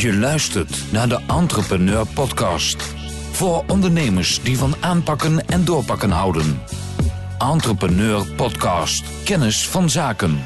Je 0.00 0.16
luistert 0.16 0.92
naar 0.92 1.08
de 1.08 1.20
Entrepreneur 1.26 2.06
Podcast. 2.06 2.82
Voor 3.32 3.64
ondernemers 3.68 4.42
die 4.42 4.56
van 4.56 4.74
aanpakken 4.80 5.46
en 5.46 5.64
doorpakken 5.64 6.10
houden. 6.10 6.62
Entrepreneur 7.38 8.34
Podcast. 8.36 9.24
Kennis 9.24 9.68
van 9.68 9.90
zaken. 9.90 10.38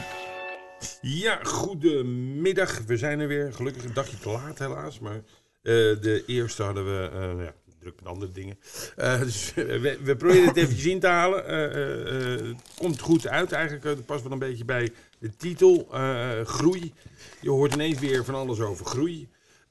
Ja, 1.01 1.39
goedemiddag. 1.43 2.83
We 2.87 2.97
zijn 2.97 3.21
er 3.21 3.29
weer. 3.29 3.53
Gelukkig 3.53 3.85
een 3.85 3.95
dagje 3.95 4.19
te 4.19 4.29
laat 4.29 4.59
helaas. 4.59 4.99
Maar 4.99 5.17
eh, 5.17 5.23
de 5.63 6.23
eerste 6.27 6.63
hadden 6.63 6.85
we 6.85 7.11
nou 7.13 7.43
ja, 7.43 7.55
druk 7.81 7.95
met 7.97 8.13
andere 8.13 8.33
dingen. 8.33 8.59
Eh, 8.97 9.21
dus 9.29 9.53
we, 9.55 9.99
we 10.03 10.17
proberen 10.17 10.47
het 10.47 10.57
even 10.57 10.91
in 10.91 11.01
te 11.01 11.07
halen. 11.07 11.45
Het 11.45 12.57
komt 12.79 13.01
goed 13.01 13.29
uit 13.29 13.53
eigenlijk. 13.53 13.85
Het 13.85 14.07
past 14.07 14.23
wel 14.23 14.33
een 14.33 14.39
beetje 14.39 14.65
bij 14.65 14.93
de 15.19 15.37
titel. 15.37 15.89
groei. 16.45 16.93
Je 17.41 17.51
hoort 17.51 17.75
ineens 17.75 17.99
weer 17.99 18.25
van 18.25 18.35
alles 18.35 18.61
over 18.61 18.87
groei. 18.87 19.29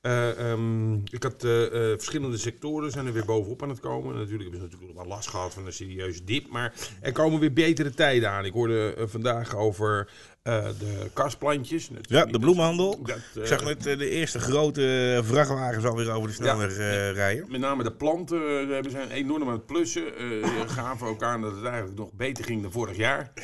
Eh, 0.08 0.52
ehm, 0.52 0.94
ik 0.94 1.24
had 1.24 1.44
eh, 1.44 1.66
eh, 1.66 1.72
verschillende 1.98 2.38
sectoren 2.38 2.92
zijn 2.92 3.06
er 3.06 3.14
weer 3.14 3.26
bovenop 3.26 3.64
aan 3.64 3.70
het 3.70 3.80
komen. 3.80 4.16
Natuurlijk 4.16 4.42
hebben 4.42 4.60
ze 4.60 4.66
natuurlijk 4.66 5.00
wel 5.00 5.08
last 5.08 5.30
gehad 5.30 5.54
van 5.54 5.66
een 5.66 5.74
serieuze 5.74 6.24
dip. 6.24 6.50
Maar 6.50 6.74
er 7.02 7.12
komen 7.12 7.40
weer 7.40 7.54
betere 7.54 7.90
tijden 7.90 8.30
aan. 8.30 8.46
Ik 8.46 8.54
hoorde 8.54 8.96
vandaag 9.08 9.56
over 9.56 10.10
eh, 10.48 10.66
de 10.80 11.10
kasplantjes. 11.14 11.90
Ja, 12.02 12.26
de 12.26 12.40
bloemenhandel. 12.40 13.00
Dat, 13.04 13.18
eh, 13.36 13.42
Ik 13.42 13.48
zag 13.48 13.64
net 13.64 13.86
eh, 13.86 13.98
de 13.98 14.10
eerste 14.10 14.40
grote 14.40 15.20
vrachtwagens 15.23 15.86
alweer 15.86 16.12
over 16.12 16.28
de 16.28 16.36
snelweg 16.36 16.78
eh, 16.78 17.12
rijden. 17.12 17.46
Met 17.50 17.62
name 17.62 17.84
de 17.84 17.92
planten 17.92 18.68
hebben 18.70 18.92
zijn 18.92 19.12
enorm 19.12 19.44
aan 19.44 19.54
het 19.54 19.66
plussen. 19.66 20.04
Ze 20.18 20.64
gaven 20.78 21.08
ook 21.08 21.23
aan 21.23 21.42
dat 21.42 21.56
het 21.56 21.66
eigenlijk 21.66 21.98
nog 21.98 22.14
beter 22.14 22.44
ging 22.44 22.62
dan 22.62 22.72
vorig 22.72 22.98
jaar. 22.98 23.32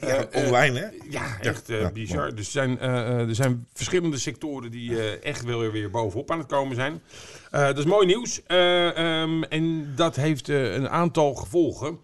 Ja, 0.00 0.26
online 0.32 0.78
hè? 0.78 0.86
Ja, 1.10 1.40
echt 1.40 1.66
ja, 1.66 1.90
bizar. 1.90 2.34
Dus 2.34 2.46
er 2.46 2.52
zijn, 2.52 2.78
er 2.80 3.34
zijn 3.34 3.66
verschillende 3.72 4.18
sectoren 4.18 4.70
die 4.70 5.18
echt 5.18 5.44
wel 5.44 5.70
weer 5.70 5.90
bovenop 5.90 6.30
aan 6.30 6.38
het 6.38 6.46
komen 6.46 6.76
zijn. 6.76 7.02
Dat 7.50 7.78
is 7.78 7.84
mooi 7.84 8.06
nieuws. 8.06 8.42
Eh, 8.46 8.96
ehm, 8.96 9.42
en 9.42 9.92
dat 9.96 10.16
heeft 10.16 10.48
een 10.48 10.88
aantal 10.88 11.34
gevolgen 11.34 11.98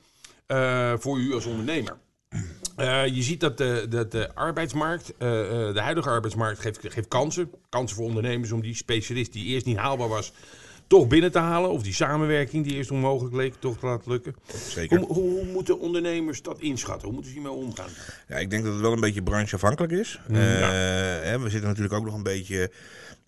voor 0.99 1.19
u 1.19 1.35
als 1.35 1.47
ondernemer. 1.47 1.97
Eh, 2.77 3.07
je 3.07 3.23
ziet 3.23 3.41
dat 3.41 3.59
de, 3.59 3.87
dat 3.89 4.13
de 4.13 4.35
arbeidsmarkt, 4.35 5.13
eh, 5.19 5.69
eh, 5.69 5.75
de 5.75 5.81
huidige 5.81 6.09
arbeidsmarkt, 6.09 6.61
geeft, 6.61 6.79
geeft 6.83 7.09
kansen. 7.09 7.51
Kansen 7.69 7.97
voor 7.97 8.07
ondernemers 8.07 8.53
om 8.53 8.61
die 8.61 8.75
specialist 8.75 9.33
die 9.33 9.45
eerst 9.45 9.67
niet 9.67 9.77
haalbaar 9.77 10.09
was, 10.09 10.33
toch 10.87 11.07
binnen 11.07 11.33
te 11.33 11.39
halen. 11.39 11.71
Of 11.71 11.83
die 11.83 11.95
samenwerking 11.95 12.65
die 12.65 12.75
eerst 12.75 12.91
onmogelijk 12.91 13.35
leek, 13.35 13.55
toch 13.59 13.79
te 13.79 13.87
laten 13.87 14.11
lukken. 14.11 14.35
Zeker. 14.69 14.99
Hoe, 14.99 15.07
hoe, 15.07 15.31
hoe 15.31 15.45
moeten 15.45 15.79
ondernemers 15.79 16.43
dat 16.43 16.61
inschatten? 16.61 17.05
Hoe 17.05 17.13
moeten 17.13 17.33
ze 17.33 17.39
hiermee 17.39 17.59
omgaan? 17.59 17.91
Ja, 18.29 18.37
ik 18.37 18.51
denk 18.51 18.65
dat 18.65 18.73
het 18.73 18.83
wel 18.83 18.93
een 18.93 19.01
beetje 19.01 19.23
brancheafhankelijk 19.23 19.93
is. 19.93 20.21
Mm, 20.29 20.37
ja. 20.37 20.71
hè, 20.71 21.39
we 21.39 21.51
zitten 21.51 21.69
natuurlijk 21.69 21.95
ook 21.95 22.05
nog 22.05 22.15
een 22.15 22.23
beetje 22.23 22.71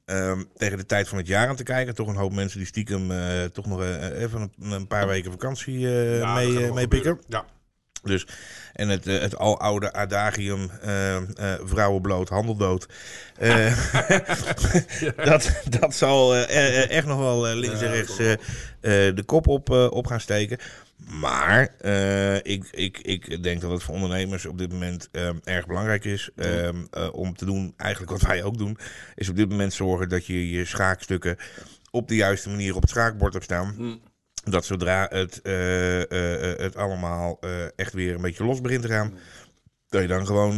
ehm, 0.05 0.43
tegen 0.57 0.79
de 0.79 0.87
tijd 0.87 1.09
van 1.09 1.19
het 1.19 1.27
jaar 1.27 1.49
aan 1.49 1.57
te 1.57 1.63
kijken. 1.63 1.95
Toch 1.95 2.09
een 2.09 2.17
hoop 2.17 2.33
mensen 2.33 2.59
die 2.59 2.67
stiekem 2.67 3.11
toch 3.53 3.67
nog 3.67 3.83
even 3.83 4.53
een, 4.61 4.71
een 4.71 4.87
paar 4.87 5.07
weken 5.07 5.31
vakantie 5.31 5.79
Ja, 5.79 6.35
mee, 6.75 6.89
pikken. 6.89 7.21
Ja. 7.29 7.45
Dus, 8.03 8.27
en 8.73 8.89
het, 8.89 9.07
eh, 9.07 9.21
het 9.21 9.37
aloude 9.37 9.93
adagium, 9.93 10.71
eh, 10.83 11.17
eh, 11.17 11.23
vrouwen 11.65 12.03
bloot, 12.03 12.29
handel 12.29 12.57
dood. 12.57 12.87
Dat, 15.25 15.61
dat 15.69 15.95
zal 15.95 16.37
echt 16.37 17.07
nog 17.07 17.19
wel 17.19 17.55
links 17.55 17.81
en 17.81 17.91
rechts 17.91 18.17
de 18.81 19.23
kop 19.27 19.47
op, 19.47 19.71
op 19.71 20.07
gaan 20.07 20.21
steken. 20.21 20.59
Maar 20.97 21.75
ik, 22.43 22.69
ik, 22.71 22.99
ik 22.99 23.43
denk 23.43 23.61
dat 23.61 23.71
het 23.71 23.83
voor 23.83 23.95
ondernemers 23.95 24.47
op 24.47 24.59
dit 24.59 24.73
moment 24.73 25.09
erg 25.45 25.67
belangrijk 25.67 26.05
is 26.05 26.31
eh, 26.37 26.69
eh, 26.69 26.75
om 27.13 27.37
te 27.37 27.45
doen, 27.45 27.75
eigenlijk 27.77 28.13
wat 28.13 28.23
wij 28.23 28.43
ook 28.43 28.59
doen, 28.59 28.79
is 29.15 29.29
op 29.29 29.37
dit 29.37 29.49
moment 29.49 29.73
zorgen 29.73 30.09
dat 30.09 30.27
je 30.27 30.51
je 30.51 30.65
schaakstukken 30.65 31.37
op 31.91 32.09
de 32.09 32.17
juiste 32.17 32.49
manier 32.49 32.75
op 32.75 32.81
het 32.81 32.91
schaakbord 32.91 33.33
hebt 33.33 33.45
staan. 33.45 33.75
Mm. 33.77 34.01
Dat 34.51 34.65
zodra 34.65 35.07
het, 35.11 35.43
eh, 35.43 36.53
eh, 36.53 36.59
het 36.59 36.77
allemaal 36.77 37.37
eh, 37.41 37.79
echt 37.79 37.93
weer 37.93 38.15
een 38.15 38.21
beetje 38.21 38.45
los 38.45 38.61
begint 38.61 38.83
te 38.83 38.89
gaan, 38.89 39.15
dat 39.89 40.03
je 40.03 40.09
dan 40.09 40.27
gewoon 40.27 40.57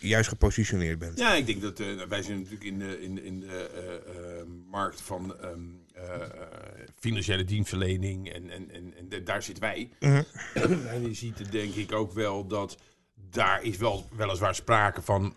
juist 0.00 0.28
gepositioneerd 0.28 0.98
bent. 0.98 1.18
Ja, 1.18 1.34
ik 1.34 1.46
denk 1.46 1.62
dat 1.62 1.80
eh, 1.80 1.86
wij 2.08 2.22
zijn 2.22 2.36
natuurlijk 2.36 2.64
in 2.64 2.78
de, 2.78 3.02
in, 3.02 3.24
in 3.24 3.40
de 3.40 4.44
markt 4.70 5.00
van 5.00 5.40
ehm, 5.40 5.60
eh, 5.94 6.14
eh, 6.14 6.28
financiële 6.98 7.44
dienstverlening 7.44 8.32
en, 8.32 8.50
en, 8.50 8.70
en, 8.70 8.94
en 9.10 9.24
daar 9.24 9.42
zitten 9.42 9.62
wij. 9.62 9.90
en 9.98 11.02
je 11.02 11.14
ziet 11.14 11.52
denk 11.52 11.74
ik 11.74 11.92
ook 11.92 12.12
wel 12.12 12.46
dat 12.46 12.78
daar 13.30 13.62
is 13.62 13.76
wel 13.76 14.08
weliswaar 14.16 14.54
sprake 14.54 15.02
van 15.02 15.34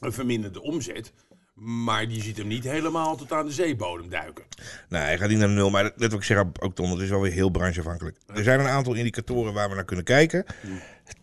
een 0.00 0.12
verminderde 0.12 0.62
omzet. 0.62 1.12
Maar 1.60 2.08
die 2.08 2.22
ziet 2.22 2.36
hem 2.36 2.46
niet 2.46 2.64
helemaal 2.64 3.16
tot 3.16 3.32
aan 3.32 3.46
de 3.46 3.52
zeebodem 3.52 4.08
duiken. 4.08 4.44
Nou, 4.88 5.04
hij 5.04 5.18
gaat 5.18 5.28
niet 5.28 5.38
naar 5.38 5.48
nul, 5.48 5.70
maar 5.70 5.82
net 5.82 5.94
wat 5.96 6.12
ik 6.12 6.22
zeg 6.22 6.44
ook 6.60 6.74
Ton, 6.74 6.90
het 6.90 7.00
is 7.00 7.08
wel 7.08 7.20
weer 7.20 7.32
heel 7.32 7.50
brancheafhankelijk. 7.50 8.16
Er 8.34 8.42
zijn 8.42 8.60
een 8.60 8.66
aantal 8.66 8.94
indicatoren 8.94 9.52
waar 9.52 9.68
we 9.68 9.74
naar 9.74 9.84
kunnen 9.84 10.04
kijken. 10.04 10.44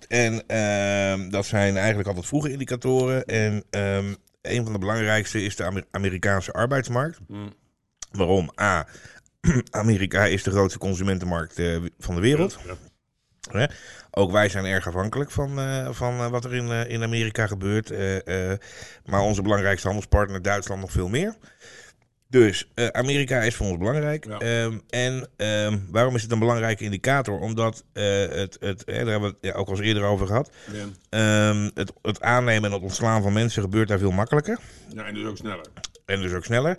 En 0.07 0.47
ehm, 0.47 1.29
dat 1.29 1.45
zijn 1.45 1.77
eigenlijk 1.77 2.07
altijd 2.07 2.25
vroege 2.25 2.51
indicatoren. 2.51 3.25
En 3.25 3.63
ehm, 3.69 4.13
een 4.41 4.63
van 4.63 4.73
de 4.73 4.79
belangrijkste 4.79 5.43
is 5.43 5.55
de 5.55 5.63
Amer- 5.63 5.85
Amerikaanse 5.91 6.51
arbeidsmarkt. 6.51 7.19
Waarom? 8.11 8.51
A. 8.61 8.87
Amerika 9.71 10.25
is 10.25 10.43
de 10.43 10.51
grootste 10.51 10.79
consumentenmarkt 10.79 11.59
eh, 11.59 11.77
van 11.99 12.15
de 12.15 12.21
wereld. 12.21 12.59
Ja. 12.65 12.73
Hè? 13.51 13.65
Ook 14.11 14.31
wij 14.31 14.49
zijn 14.49 14.65
erg 14.65 14.87
afhankelijk 14.87 15.31
van, 15.31 15.59
eh, 15.59 15.87
van 15.91 16.13
eh, 16.13 16.27
wat 16.27 16.45
er 16.45 16.53
in, 16.53 16.71
eh, 16.71 16.89
in 16.89 17.03
Amerika 17.03 17.47
gebeurt. 17.47 17.93
Maar 19.05 19.21
onze 19.21 19.41
belangrijkste 19.41 19.87
handelspartner 19.87 20.41
Duitsland 20.41 20.81
nog 20.81 20.91
veel 20.91 21.09
meer. 21.09 21.35
Dus 22.29 22.71
Amerika 22.91 23.41
is 23.41 23.55
voor 23.55 23.67
ons 23.67 23.77
belangrijk. 23.77 24.25
Ja. 24.25 24.37
Ehm, 24.37 24.77
en 24.89 25.27
ehm, 25.37 25.79
waarom 25.91 26.15
is 26.15 26.21
het 26.21 26.31
een 26.31 26.39
belangrijke 26.39 26.83
indicator? 26.83 27.39
Omdat 27.39 27.83
het, 27.93 28.57
het, 28.59 28.83
eh, 28.83 28.95
daar 28.95 29.05
hebben 29.05 29.21
we 29.21 29.25
het 29.25 29.37
ja, 29.41 29.51
ook 29.53 29.67
al 29.67 29.73
eens 29.73 29.85
eerder 29.85 30.03
over 30.03 30.27
gehad. 30.27 30.51
Ja. 30.71 30.85
Ehm, 31.09 31.69
het, 31.73 31.93
het 32.01 32.21
aannemen 32.21 32.63
en 32.63 32.71
het 32.71 32.81
ontslaan 32.81 33.21
van 33.21 33.33
mensen 33.33 33.61
gebeurt 33.61 33.87
daar 33.87 33.99
veel 33.99 34.11
makkelijker. 34.11 34.59
Ja, 34.95 35.03
en 35.03 35.13
dus 35.13 35.25
ook 35.25 35.37
sneller. 35.37 35.65
En 36.05 36.21
dus 36.21 36.33
ook 36.33 36.45
sneller. 36.45 36.77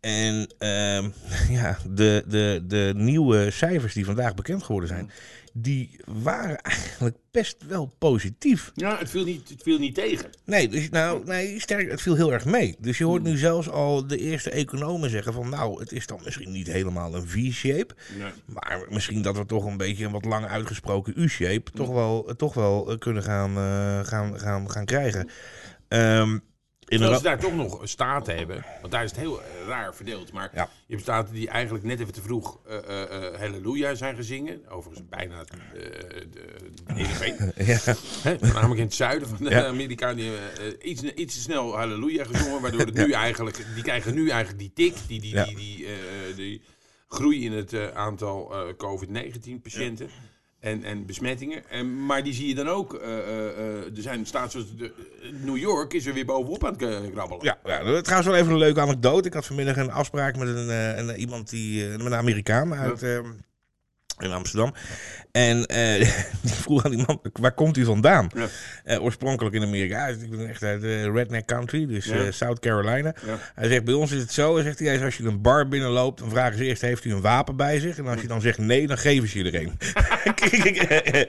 En 0.00 0.48
ehm, 0.58 1.08
ja, 1.58 1.78
de, 1.90 2.24
de, 2.28 2.62
de 2.66 2.92
nieuwe 2.96 3.50
cijfers 3.50 3.94
die 3.94 4.04
vandaag 4.04 4.34
bekend 4.34 4.62
geworden 4.62 4.88
zijn, 4.88 5.10
die 5.52 6.00
waren 6.22 6.58
eigenlijk 6.62 7.16
best 7.30 7.56
wel 7.68 7.94
positief. 7.98 8.70
Ja, 8.74 8.98
het 8.98 9.10
viel 9.10 9.24
niet, 9.24 9.48
het 9.48 9.62
viel 9.62 9.78
niet 9.78 9.94
tegen. 9.94 10.30
Nee, 10.44 10.68
dus, 10.68 10.88
nou, 10.88 11.24
nee, 11.24 11.60
sterk, 11.60 11.90
het 11.90 12.02
viel 12.02 12.14
heel 12.14 12.32
erg 12.32 12.44
mee. 12.44 12.76
Dus 12.78 12.98
je 12.98 13.04
hoort 13.04 13.22
nu 13.22 13.36
zelfs 13.36 13.68
al 13.68 14.06
de 14.06 14.18
eerste 14.18 14.50
economen 14.50 15.10
zeggen 15.10 15.32
van, 15.32 15.48
nou, 15.48 15.80
het 15.80 15.92
is 15.92 16.06
dan 16.06 16.20
misschien 16.24 16.52
niet 16.52 16.66
helemaal 16.66 17.14
een 17.14 17.28
V-shape, 17.28 17.94
Nee. 18.18 18.32
maar 18.46 18.86
misschien 18.88 19.22
dat 19.22 19.36
we 19.36 19.46
toch 19.46 19.64
een 19.64 19.76
beetje 19.76 20.04
een 20.04 20.12
wat 20.12 20.24
lang 20.24 20.46
uitgesproken 20.46 21.12
U-shape 21.16 21.70
toch 21.70 21.88
wel, 21.88 22.32
toch 22.36 22.54
wel 22.54 22.90
eh, 22.90 22.98
kunnen 22.98 23.22
gaan, 23.22 23.56
eh, 23.56 24.06
gaan, 24.06 24.40
gaan, 24.40 24.70
gaan 24.70 24.84
krijgen. 24.84 25.28
Ehm 25.88 26.30
in 26.30 26.42
Terwijl 26.88 27.14
ze 27.16 27.22
daar 27.22 27.38
toch 27.38 27.54
nog 27.54 27.80
staten 27.84 28.36
hebben, 28.36 28.64
want 28.80 28.92
daar 28.92 29.04
is 29.04 29.10
het 29.10 29.20
heel 29.20 29.40
eh, 29.42 29.46
raar 29.66 29.94
verdeeld. 29.94 30.32
Maar 30.32 30.50
Ja. 30.54 30.68
je 30.86 30.92
hebt 30.92 31.02
staten 31.02 31.34
die 31.34 31.48
eigenlijk 31.48 31.84
net 31.84 32.00
even 32.00 32.12
te 32.12 32.22
vroeg 32.22 32.58
eh 32.66 32.76
eh, 33.02 33.40
Halleluja 33.40 33.94
zijn 33.94 34.16
gezingen. 34.16 34.68
Overigens 34.68 35.08
bijna 35.08 35.44
de, 35.44 35.52
hele 36.86 37.52
ja, 37.64 37.94
Hè, 38.22 38.38
Voornamelijk 38.38 38.80
in 38.80 38.86
het 38.86 38.94
zuiden 38.94 39.28
van 39.28 39.38
Ja. 39.48 39.66
Amerika. 39.66 40.14
Die 40.14 40.32
iets, 40.82 41.02
iets 41.02 41.34
te 41.34 41.40
snel 41.40 41.76
Halleluja 41.76 42.24
gezongen. 42.24 42.60
Waardoor 42.60 42.80
het 42.80 42.94
nu 43.06 43.12
eigenlijk, 43.12 43.64
die 43.74 43.82
krijgen 43.82 44.14
nu 44.14 44.28
eigenlijk 44.28 44.58
die 44.58 44.72
tik, 44.74 44.94
die, 45.06 45.20
die, 45.20 45.44
die, 45.44 45.56
die, 45.56 45.86
die 46.34 46.62
groei 47.08 47.44
in 47.44 47.52
het 47.52 47.92
aantal 47.94 48.52
eh, 48.54 48.74
COVID-19 48.76 49.62
patiënten. 49.62 50.10
En, 50.60 50.84
en 50.84 51.06
besmettingen. 51.06 51.70
En, 51.70 52.06
maar 52.06 52.22
die 52.22 52.32
zie 52.34 52.48
je 52.48 52.54
dan 52.54 52.68
ook. 52.68 52.94
eh, 52.94 53.18
eh, 53.18 53.96
er 53.96 54.02
zijn 54.02 54.26
de, 54.76 54.92
New 55.44 55.56
York 55.56 55.92
is 55.92 56.06
er 56.06 56.14
weer 56.14 56.24
bovenop 56.24 56.64
aan 56.64 56.76
het 56.78 57.10
krabbelen. 57.12 57.44
Ja, 57.44 57.58
ja, 57.64 58.00
trouwens 58.00 58.28
wel 58.28 58.36
even 58.36 58.52
een 58.52 58.58
leuke 58.58 58.80
anekdote. 58.80 59.28
Ik 59.28 59.34
had 59.34 59.46
vanmiddag 59.46 59.76
een 59.76 59.90
afspraak 59.90 60.36
met 60.36 60.48
een, 60.48 60.68
een 60.98 61.16
iemand 61.16 61.50
die, 61.50 61.88
met 61.88 62.06
een 62.06 62.14
Amerikaan 62.14 62.74
uit 62.74 63.02
eh, 63.02 63.18
in 64.22 64.32
Amsterdam. 64.32 64.72
En 65.32 65.66
eh, 65.66 65.98
die 66.42 66.52
vroeg 66.52 66.84
aan 66.84 66.90
die 66.90 67.04
man, 67.06 67.20
waar 67.32 67.52
komt 67.52 67.76
u 67.76 67.84
vandaan? 67.84 68.30
Ja. 68.34 68.46
Eh, 68.84 69.02
oorspronkelijk 69.02 69.54
in 69.54 69.62
Amerika. 69.62 70.06
Ik 70.06 70.30
ben 70.30 70.48
echt 70.48 70.62
uit 70.62 70.82
eh, 70.82 71.04
redneck 71.04 71.46
country, 71.46 71.86
dus 71.86 72.04
Ja. 72.04 72.30
South 72.30 72.58
Carolina. 72.58 73.14
Ja. 73.26 73.38
Hij 73.54 73.68
zegt, 73.68 73.84
bij 73.84 73.94
ons 73.94 74.12
is 74.12 74.20
het 74.20 74.32
zo. 74.32 74.54
Hij 74.54 74.64
zegt, 74.64 74.78
hij, 74.78 75.04
als 75.04 75.16
je 75.16 75.24
een 75.24 75.40
bar 75.40 75.68
binnenloopt, 75.68 76.18
dan 76.18 76.30
vragen 76.30 76.58
ze 76.58 76.64
eerst, 76.64 76.82
heeft 76.82 77.04
u 77.04 77.12
een 77.12 77.20
wapen 77.20 77.56
bij 77.56 77.80
zich? 77.80 77.98
En 77.98 78.06
als 78.06 78.20
je 78.20 78.26
dan 78.26 78.40
zegt 78.40 78.58
nee, 78.58 78.86
dan 78.86 78.98
geven 78.98 79.28
ze 79.28 79.38
je 79.38 79.50
er 79.50 79.54
een. 79.54 79.78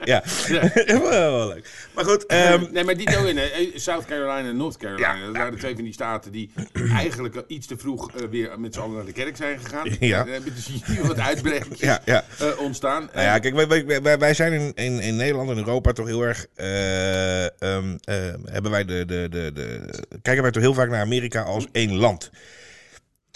ja, 0.04 0.22
wel, 0.86 1.10
wel 1.10 1.48
leuk. 1.48 1.88
Maar 1.94 2.04
goed, 2.04 2.26
ehm, 2.26 2.64
nee, 2.72 2.84
maar 2.84 2.96
die 2.96 3.08
in 3.10 3.80
South 3.80 4.04
Carolina 4.04 4.48
en 4.48 4.56
North 4.56 4.76
Carolina. 4.76 5.26
Dat 5.26 5.36
waren 5.36 5.58
twee 5.58 5.74
van 5.74 5.84
die 5.84 5.92
staten 5.92 6.32
die 6.32 6.50
eigenlijk 6.96 7.44
iets 7.46 7.66
te 7.66 7.76
vroeg 7.76 8.12
weer 8.30 8.60
met 8.60 8.74
z'n 8.74 8.80
allen 8.80 8.96
naar 8.96 9.04
de 9.04 9.12
kerk 9.12 9.36
zijn 9.36 9.58
gegaan. 9.58 9.96
Ja. 10.00 10.18
Dan 10.24 10.32
hebben 10.32 10.54
dus 10.54 10.66
hier 10.86 11.06
wat 11.06 11.18
uitbreidingjes 11.18 11.80
ja, 11.80 12.00
ja. 12.04 12.24
Eh, 12.84 12.90
ontstaan. 12.94 13.10
Nou 13.14 13.26
ja, 13.26 13.38
kijk, 13.38 13.54
wij, 13.54 13.84
wij, 13.86 14.02
wij, 14.02 14.18
wij 14.18 14.34
zijn 14.34 14.52
in, 14.52 14.72
in, 14.74 15.00
in 15.00 15.16
Nederland 15.16 15.50
en 15.50 15.56
Europa 15.56 15.92
toch 15.92 16.06
heel 16.06 16.22
erg. 16.22 16.46
eh, 16.54 17.44
ehm, 17.44 17.96
eh, 18.04 18.16
hebben 18.44 18.70
wij 18.70 18.84
de, 18.84 19.04
de, 19.06 19.26
de, 19.30 19.50
de, 19.54 19.80
kijken 20.22 20.42
wij 20.42 20.52
toch 20.52 20.62
heel 20.62 20.74
vaak 20.74 20.88
naar 20.90 21.00
Amerika 21.00 21.42
als 21.42 21.66
één 21.72 21.94
land. 21.94 22.30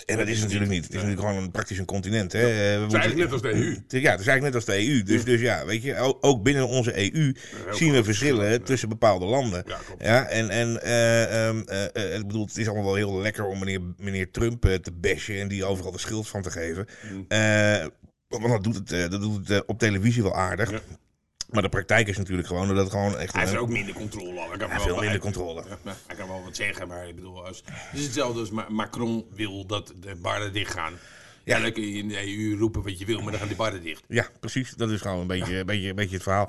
En 0.07 0.17
dat 0.19 0.29
is 0.29 0.41
natuurlijk 0.41 0.71
niet. 0.71 0.85
Het 0.85 0.95
is 0.95 1.01
natuurlijk 1.01 1.27
gewoon 1.27 1.43
een, 1.43 1.51
praktisch 1.51 1.79
een 1.79 1.85
continent. 1.85 2.33
Hè. 2.33 2.39
Eh, 2.41 2.47
we 2.47 2.83
Het 2.83 2.93
is 2.93 2.99
eigenlijk 2.99 3.17
net 3.17 3.33
als 3.33 3.43
de 3.43 3.53
EU. 3.53 4.01
Ja, 4.01 4.11
het 4.11 4.21
is 4.21 4.27
eigenlijk 4.27 4.43
net 4.43 4.55
als 4.55 4.65
de 4.65 4.89
EU. 4.89 5.03
Dus, 5.03 5.25
dus 5.25 5.41
ja, 5.41 5.65
weet 5.67 5.83
je, 5.83 6.19
ook, 6.21 6.43
binnen 6.43 6.69
onze 6.69 7.15
EU 7.15 7.35
zien 7.71 7.93
we 7.93 8.05
verschillen 8.05 8.63
tussen 8.63 8.89
bepaalde 8.89 9.25
landen. 9.25 9.65
Ja. 9.67 9.79
Ja, 9.99 10.27
en, 10.29 10.49
en 10.51 10.83
eh, 10.83 11.47
ehm, 11.49 11.63
eh, 11.67 11.85
eh, 11.93 12.19
ik 12.19 12.27
bedoel, 12.27 12.47
het 12.47 12.57
is 12.59 12.67
allemaal 12.67 12.85
wel 12.85 12.95
heel 12.95 13.21
lekker 13.21 13.47
om 13.47 13.59
meneer, 13.59 13.81
meneer 13.97 14.31
Trump 14.31 14.65
eh, 14.65 14.75
te 14.75 14.93
bashen 14.93 15.41
en 15.41 15.49
die 15.49 15.65
overal 15.65 15.93
de 15.93 15.99
schuld 15.99 16.29
van 16.29 16.43
te 16.43 16.51
geven. 16.51 16.87
Want 18.41 18.53
dat 18.53 18.65
doet 18.65 18.75
het, 18.75 18.93
eh, 18.93 19.11
dat 19.11 19.21
doet 19.21 19.37
het 19.37 19.51
eh, 19.51 19.61
op 19.67 19.79
televisie 19.79 20.23
wel 20.23 20.35
aardig. 20.35 20.71
Ja. 20.71 20.81
Maar 21.51 21.63
de 21.63 21.69
praktijk 21.69 22.09
is 22.09 22.17
natuurlijk 22.19 22.49
gewoon 22.49 22.69
dat 22.69 22.77
het 22.77 22.91
gewoon 22.91 23.19
echt... 23.19 23.33
Hij 23.33 23.41
heeft 23.43 23.55
er 23.55 23.61
ook 23.61 23.69
minder 23.69 23.95
controle 23.95 24.41
op. 24.41 24.49
Hij 24.49 24.59
wel- 24.59 24.69
veel 24.81 24.87
minder 24.93 25.09
hij- 25.11 25.19
controle. 25.19 25.65
Maar 25.83 25.97
hij 26.07 26.17
kan 26.17 26.29
wel 26.29 26.43
wat 26.45 26.57
zeggen, 26.57 26.89
maar 26.89 27.09
ik 27.09 27.15
bedoel, 27.15 27.47
als, 27.47 27.63
het 27.67 27.99
is 27.99 28.05
hetzelfde 28.05 28.41
als 28.41 28.51
Ma- 28.51 28.67
Macron 28.69 29.27
wil 29.35 29.67
dat 29.67 29.93
de 30.01 30.15
barren 30.15 30.53
dicht 30.53 30.73
gaan. 30.73 30.93
Ja, 31.45 31.61
dan 31.61 31.73
kun 31.73 31.83
je 31.93 31.99
in 31.99 32.09
de 32.09 32.37
EU 32.37 32.59
roepen 32.59 32.83
wat 32.83 32.99
je 32.99 33.05
wil, 33.05 33.21
maar 33.21 33.31
dan 33.31 33.39
gaan 33.39 33.49
die 33.49 33.57
barren 33.57 33.83
dicht. 33.83 34.03
Ja, 34.09 34.27
precies. 34.41 34.71
Dat 34.71 34.91
is 34.91 35.01
gewoon 35.01 35.21
een 35.21 35.27
beetje, 35.27 35.57
een 35.57 35.67
beetje, 35.67 35.89
een 35.89 35.95
beetje 35.95 36.15
het 36.15 36.23
verhaal. 36.23 36.49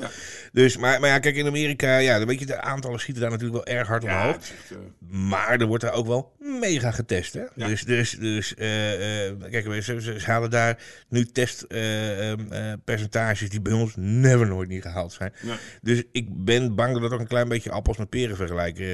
Dus, 0.51 0.77
maar, 0.77 1.00
maar 1.00 1.09
ja, 1.09 1.19
kijk, 1.19 1.36
in 1.36 1.47
Amerika, 1.47 1.97
ja, 1.97 2.25
weet 2.25 2.39
je, 2.39 2.45
de 2.45 2.62
aantallen 2.62 3.00
schieten 3.00 3.21
daar 3.21 3.31
natuurlijk 3.31 3.65
wel 3.65 3.75
erg 3.75 3.88
hard 3.88 4.03
omhoog. 4.03 4.38
eh, 4.69 4.77
Maar 5.09 5.59
er 5.59 5.65
wordt 5.68 5.83
daar 5.83 5.94
ook 5.94 6.07
wel 6.07 6.33
mega 6.39 6.92
getest. 6.92 7.33
Hè? 7.33 7.42
Dus, 7.56 7.83
dus, 7.83 8.12
dus 8.19 8.53
eh, 8.56 9.27
eh, 9.27 9.33
kijk, 9.51 9.83
ze, 9.83 10.01
ze, 10.01 10.19
ze 10.19 10.25
halen 10.25 10.50
daar 10.50 10.77
nu 11.09 11.25
testpercentages 11.25 13.50
die 13.50 13.62
bij 13.62 13.74
ons 13.74 13.94
never 13.95 14.48
nooit 14.48 14.69
niet 14.69 14.81
gehaald 14.81 15.13
zijn. 15.13 15.33
Dus 15.81 16.03
ik 16.12 16.27
ben 16.45 16.75
bang 16.75 16.94
dat 16.94 17.01
het 17.01 17.12
ook 17.13 17.19
een 17.19 17.27
klein 17.27 17.48
beetje 17.48 17.71
appels 17.71 17.98
met 17.98 18.09
peren 18.09 18.36
vergelijken 18.36 18.86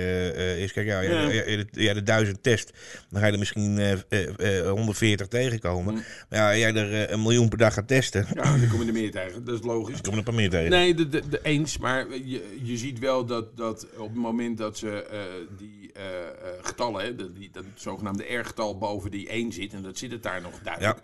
is. 0.58 0.72
Kijk, 0.72 0.88
ja, 0.88 1.02
ja, 1.02 1.12
Ja. 1.12 1.30
ja, 1.32 1.44
ja, 1.46 1.56
de, 1.56 1.68
de 1.94 2.04
duizend 2.04 2.44
test, 2.44 2.72
dan 3.10 3.20
ga 3.22 3.28
je 3.28 3.34
er 3.34 3.40
misschien 3.40 3.80
eh, 3.80 3.92
eh, 4.10 4.60
eh, 4.60 4.70
140 4.70 5.28
tegenkomen. 5.28 5.91
Mm. 5.92 6.04
Maar 6.30 6.40
ja, 6.40 6.58
jij 6.58 6.76
er 6.76 6.94
eh, 6.94 7.12
een 7.14 7.22
miljoen 7.22 7.50
per 7.50 7.58
dag 7.58 7.74
gaat 7.74 7.88
testen, 7.88 8.26
ja, 8.34 8.58
dan 8.58 8.68
kom 8.70 8.82
je 8.82 8.88
er 8.88 8.94
meer 8.94 9.12
tegen. 9.12 9.46
Dat 9.46 9.60
is 9.60 9.66
logisch. 9.66 9.94
dan 9.94 10.02
komen 10.02 10.12
er 10.12 10.18
een 10.18 10.24
paar 10.24 10.42
meer 10.42 10.50
tegen. 10.50 10.70
Nee, 10.70 10.96
de, 10.96 11.10
de, 11.10 11.30
de 11.30 11.40
eens. 11.44 11.78
Maar 11.78 12.06
je, 12.24 12.58
je 12.64 12.78
ziet 12.78 13.00
wel 13.00 13.26
dat, 13.26 13.58
dat 13.58 13.88
op 13.98 14.08
het 14.08 14.18
moment 14.18 14.58
dat 14.58 14.78
ze 14.78 15.04
eh, 15.04 15.20
die 15.58 15.92
eh, 15.94 16.04
getallen, 16.62 17.04
hè, 17.04 17.16
dat, 17.16 17.36
die, 17.36 17.50
dat 17.52 17.64
zogenaamde 17.76 18.24
R-getal 18.24 18.78
boven 18.78 19.12
die 19.12 19.30
1 19.30 19.52
zit, 19.52 19.74
en 19.74 19.82
dat 19.82 19.98
zit 19.98 20.12
het 20.12 20.24
daar 20.24 20.42
nog 20.42 20.60
duidelijk. 20.64 21.00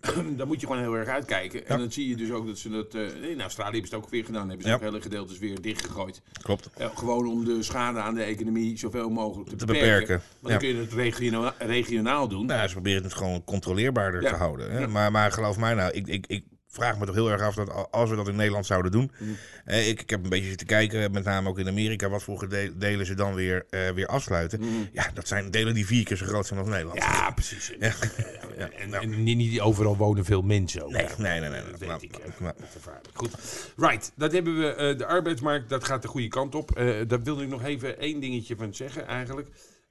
Dan 0.36 0.46
moet 0.46 0.60
je 0.60 0.66
gewoon 0.66 0.82
heel 0.82 0.96
erg 0.96 1.08
uitkijken. 1.08 1.66
En 1.66 1.78
dan 1.78 1.92
zie 1.92 2.08
je 2.08 2.16
dus 2.16 2.30
ook 2.30 2.46
dat 2.46 2.58
ze 2.58 2.68
dat. 2.70 2.94
eh, 2.94 3.30
in 3.30 3.40
Australië 3.40 3.70
hebben 3.72 3.88
ze 3.90 3.94
het 3.96 4.04
ook 4.04 4.10
weer 4.10 4.24
gedaan. 4.24 4.46
Hebben 4.48 4.62
ze 4.62 4.68
Ja. 4.68 4.74
ook 4.74 4.80
hele 4.82 5.00
gedeeltes 5.00 5.38
weer 5.38 5.60
dichtgegooid. 5.60 6.22
Klopt. 6.42 6.70
Gewoon 6.94 7.26
om 7.28 7.44
de 7.44 7.62
schade 7.62 7.98
aan 8.00 8.14
de 8.14 8.22
economie 8.22 8.78
zoveel 8.78 9.08
mogelijk 9.10 9.48
te, 9.50 9.56
Te 9.56 9.66
beperken. 9.66 9.90
beperken, 9.98 10.22
Want 10.40 10.52
dan 10.52 10.58
kun 10.58 10.68
je 10.68 10.74
het 10.82 10.92
regionaal, 10.92 11.52
regionaal 11.58 12.28
doen. 12.28 12.46
Nou, 12.46 12.66
ze 12.68 12.72
proberen 12.74 13.02
het 13.02 13.14
gewoon 13.14 13.44
controleerbaarder 13.44 14.22
te 14.22 14.34
houden. 14.34 14.70
Hè? 14.72 14.86
Maar, 14.88 15.10
maar 15.12 15.32
geloof 15.32 15.58
mij 15.58 15.74
nou, 15.74 15.92
ik, 15.92 16.06
ik, 16.06 16.26
ik 16.26 16.44
vraag 16.78 16.98
me 16.98 17.06
toch 17.06 17.14
heel 17.14 17.30
erg 17.30 17.42
af 17.42 17.54
dat 17.54 17.88
als 17.90 18.10
we 18.10 18.16
dat 18.16 18.28
in 18.28 18.36
Nederland 18.36 18.66
zouden 18.66 18.90
doen. 18.92 19.10
Mm. 19.18 19.36
eh, 19.64 19.88
ik, 19.88 20.00
ik 20.00 20.10
heb 20.10 20.22
een 20.24 20.28
beetje 20.30 20.48
zitten 20.48 20.66
kijken, 20.66 21.12
met 21.12 21.24
name 21.24 21.48
ook 21.48 21.58
in 21.58 21.68
Amerika, 21.68 22.08
wat 22.08 22.22
voor 22.22 22.48
delen 22.76 23.06
ze 23.06 23.14
dan 23.14 23.34
weer, 23.34 23.66
eh, 23.70 23.90
weer 23.90 24.06
afsluiten. 24.06 24.60
Ja, 24.92 25.06
dat 25.14 25.28
zijn 25.28 25.50
delen 25.50 25.74
die 25.74 25.86
vier 25.86 26.04
keer 26.04 26.16
zo 26.16 26.26
groot 26.26 26.46
zijn 26.46 26.58
als 26.60 26.68
Nederland. 26.68 26.98
Mm. 26.98 27.04
Ja, 27.06 27.30
precies. 27.30 27.72
Ja. 27.80 27.92
En, 28.78 28.94
en 28.94 29.22
niet, 29.22 29.36
niet 29.36 29.60
overal 29.60 29.96
wonen 29.96 30.24
veel 30.24 30.42
mensen 30.42 30.84
ook. 30.84 30.90
Nee, 30.90 31.06
nee, 31.18 31.40
nee, 31.40 31.50
nee. 31.50 31.62
Dat 31.70 31.78
weet 31.80 32.02
ik. 32.02 32.14
hè. 32.22 32.28
maar- 32.44 32.54
Dat 32.56 32.66
is 32.66 32.72
gevaarlijk. 32.72 33.08
Goed. 33.12 33.30
Right, 33.76 34.12
dat 34.16 34.32
hebben 34.32 34.58
we. 34.58 34.74
eh, 34.74 34.98
de 34.98 35.06
arbeidsmarkt, 35.06 35.68
dat 35.68 35.84
gaat 35.84 36.02
de 36.02 36.08
goede 36.08 36.28
kant 36.28 36.54
op. 36.54 36.76
Eh, 36.76 36.94
daar 37.08 37.22
wilde 37.22 37.42
ik 37.42 37.48
nog 37.48 37.64
even 37.64 37.98
één 37.98 38.20
dingetje 38.20 38.56
van 38.56 38.74
zeggen 38.74 39.06
eigenlijk. 39.06 39.48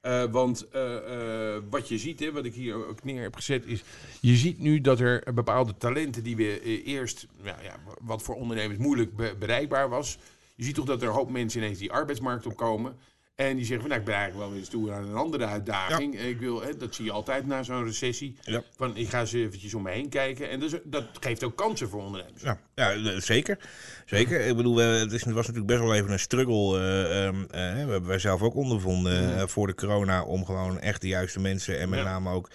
Eh, 0.08 0.24
want 0.30 0.68
eh, 0.68 1.56
eh, 1.56 1.62
wat 1.70 1.88
je 1.88 1.98
ziet, 1.98 2.20
hè, 2.20 2.32
wat 2.32 2.44
ik 2.44 2.54
hier 2.54 2.86
ook 2.88 3.04
neer 3.04 3.22
heb 3.22 3.34
gezet, 3.34 3.66
is... 3.66 3.82
Je 4.20 4.36
ziet 4.36 4.58
nu 4.58 4.80
dat 4.80 5.00
er 5.00 5.34
bepaalde 5.34 5.76
talenten 5.76 6.22
die 6.22 6.36
we 6.36 6.82
eerst... 6.84 7.26
Ja, 7.44 7.76
wat 8.00 8.22
voor 8.22 8.34
ondernemers 8.34 8.78
moeilijk 8.78 9.16
be- 9.16 9.34
bereikbaar 9.38 9.88
was... 9.88 10.18
Je 10.54 10.64
ziet 10.64 10.74
toch 10.74 10.84
dat 10.84 11.02
er 11.02 11.08
een 11.08 11.14
hoop 11.14 11.30
mensen 11.30 11.62
ineens 11.62 11.78
die 11.78 11.92
arbeidsmarkt 11.92 12.46
opkomen... 12.46 12.96
En 13.38 13.56
die 13.56 13.64
zeggen 13.64 13.80
van, 13.80 13.88
nou, 13.88 14.00
ik 14.00 14.06
ben 14.06 14.14
eigenlijk 14.14 14.44
wel 14.44 14.50
weer 14.50 14.58
eens 14.58 14.68
toe 14.68 14.92
aan 14.92 15.08
een 15.08 15.14
andere 15.14 15.46
uitdaging. 15.46 16.20
Ik 16.20 16.38
wil, 16.38 16.62
hè, 16.62 16.76
dat 16.76 16.94
zie 16.94 17.04
je 17.04 17.12
altijd 17.12 17.46
na 17.46 17.62
zo'n 17.62 17.84
recessie. 17.84 18.36
Ja. 18.40 18.62
Van, 18.76 18.96
ik 18.96 19.08
ga 19.08 19.20
eens 19.20 19.32
eventjes 19.32 19.74
om 19.74 19.82
me 19.82 19.90
heen 19.90 20.08
kijken. 20.08 20.50
En 20.50 20.60
dus, 20.60 20.72
dat 20.84 21.04
geeft 21.20 21.44
ook 21.44 21.56
kansen 21.56 21.88
voor 21.88 22.02
ondernemers. 22.02 22.42
Ja, 22.42 22.58
ja, 22.74 22.92
eh, 22.92 23.20
zeker. 23.20 23.58
Zeker. 24.06 24.40
Ik 24.40 24.56
bedoel, 24.56 24.76
het, 24.76 25.12
is, 25.12 25.24
het 25.24 25.34
was 25.34 25.46
natuurlijk 25.46 25.66
best 25.66 25.80
wel 25.80 25.94
even 25.94 26.10
een 26.10 26.18
struggle. 26.18 26.78
eh, 26.78 27.26
ehm, 27.26 27.42
eh, 27.42 27.48
we 27.50 27.90
hebben 27.90 28.06
wij 28.06 28.18
zelf 28.18 28.42
ook 28.42 28.54
ondervonden 28.54 29.36
eh, 29.36 29.46
voor 29.46 29.66
de 29.66 29.74
corona 29.74 30.24
om 30.24 30.44
gewoon 30.44 30.80
echt 30.80 31.00
de 31.00 31.08
juiste 31.08 31.40
mensen 31.40 31.78
en 31.78 31.88
met 31.88 32.04
name 32.04 32.30
ook 32.30 32.50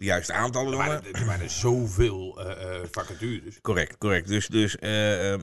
de 0.00 0.06
juiste 0.06 0.32
aantallen. 0.32 0.72
Er 0.72 0.78
waren, 0.78 1.02
er 1.12 1.26
waren 1.26 1.50
zoveel 1.50 2.40
eh, 2.40 2.78
vacatures. 2.90 3.60
Correct, 3.60 3.98
correct. 3.98 4.28
Dus, 4.28 4.46
dus 4.46 4.76
eh, 4.76 4.90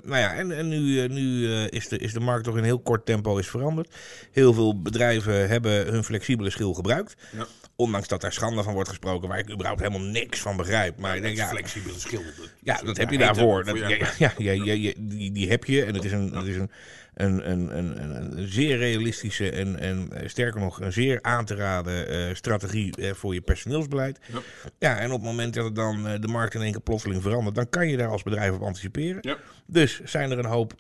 nou 0.04 0.18
ja, 0.18 0.34
en, 0.34 0.52
en 0.52 0.68
nu, 0.68 1.08
nu 1.08 1.48
is, 1.50 1.88
de, 1.88 1.98
is 1.98 2.14
de 2.14 2.20
markt 2.20 2.44
toch 2.44 2.58
in 2.58 2.64
heel 2.64 2.80
kort 2.80 3.06
tempo 3.06 3.38
is 3.38 3.48
veranderd. 3.48 3.96
Heel 4.32 4.54
veel 4.54 4.82
bedrijven 4.82 5.48
hebben 5.50 5.88
hun 5.88 6.04
flexibele 6.04 6.50
schil 6.50 6.74
gebruikt. 6.74 7.16
Ja. 7.32 7.46
Ondanks 7.76 8.08
dat 8.08 8.22
daar 8.22 8.34
schande 8.34 8.64
van 8.64 8.74
wordt 8.74 8.90
gesproken, 8.90 9.30
waar 9.30 9.40
ik 9.40 9.52
überhaupt 9.52 9.82
helemaal 9.82 10.08
niks 10.08 10.40
van 10.40 10.58
begrijp. 10.58 10.98
Maar 10.98 11.16
ik 11.16 11.22
denk, 11.22 11.38
ja, 11.38 11.48
flexibele 11.48 12.00
schil. 12.00 12.22
ja, 12.60 12.82
dat 12.84 12.98
heb 12.98 13.10
je 13.10 13.18
daarvoor. 13.18 13.64
Dat, 13.64 13.78
ja, 13.78 13.88
ja, 13.88 14.34
ja, 14.38 14.52
ja, 14.52 14.74
ja, 14.74 14.94
die, 14.98 15.32
die 15.32 15.50
heb 15.50 15.66
je. 15.66 15.84
En 15.84 15.94
het 15.94 16.04
is 16.04 16.12
een, 16.12 16.34
het 16.34 16.46
is 16.46 16.56
een, 16.56 16.72
een, 17.18 17.52
een, 17.52 17.78
een, 17.78 18.02
een, 18.02 18.38
een 18.38 18.48
zeer 18.48 18.78
realistische 18.78 19.52
en, 19.52 19.80
en 19.80 20.08
eh, 20.12 20.28
sterker 20.28 20.60
nog, 20.60 20.82
een 20.82 20.94
zeer 20.94 21.20
aan 21.22 21.46
te 21.46 21.56
raden 21.56 22.08
eh, 22.08 22.36
strategie 22.36 22.96
eh, 22.96 23.14
voor 23.14 23.34
je 23.34 23.42
personeelsbeleid. 23.42 24.20
Ja. 24.34 24.40
Ja, 24.80 24.98
en 24.98 25.12
op 25.12 25.20
het 25.20 25.30
moment 25.30 25.54
dat 25.54 25.66
het 25.66 25.76
dan 25.76 26.04
de 26.22 26.28
markt 26.28 26.54
in 26.54 26.62
één 26.62 26.72
keer 26.72 26.82
plotseling 26.82 27.22
verandert, 27.22 27.56
dan 27.56 27.70
kan 27.70 27.88
je 27.88 27.98
daar 27.98 28.10
als 28.10 28.24
bedrijf 28.24 28.52
op 28.52 28.62
anticiperen. 28.62 29.18
Ja. 29.22 29.38
Dus 29.66 30.02
zijn 30.04 30.32
er 30.32 30.40
een 30.40 30.46
hoop 30.46 30.74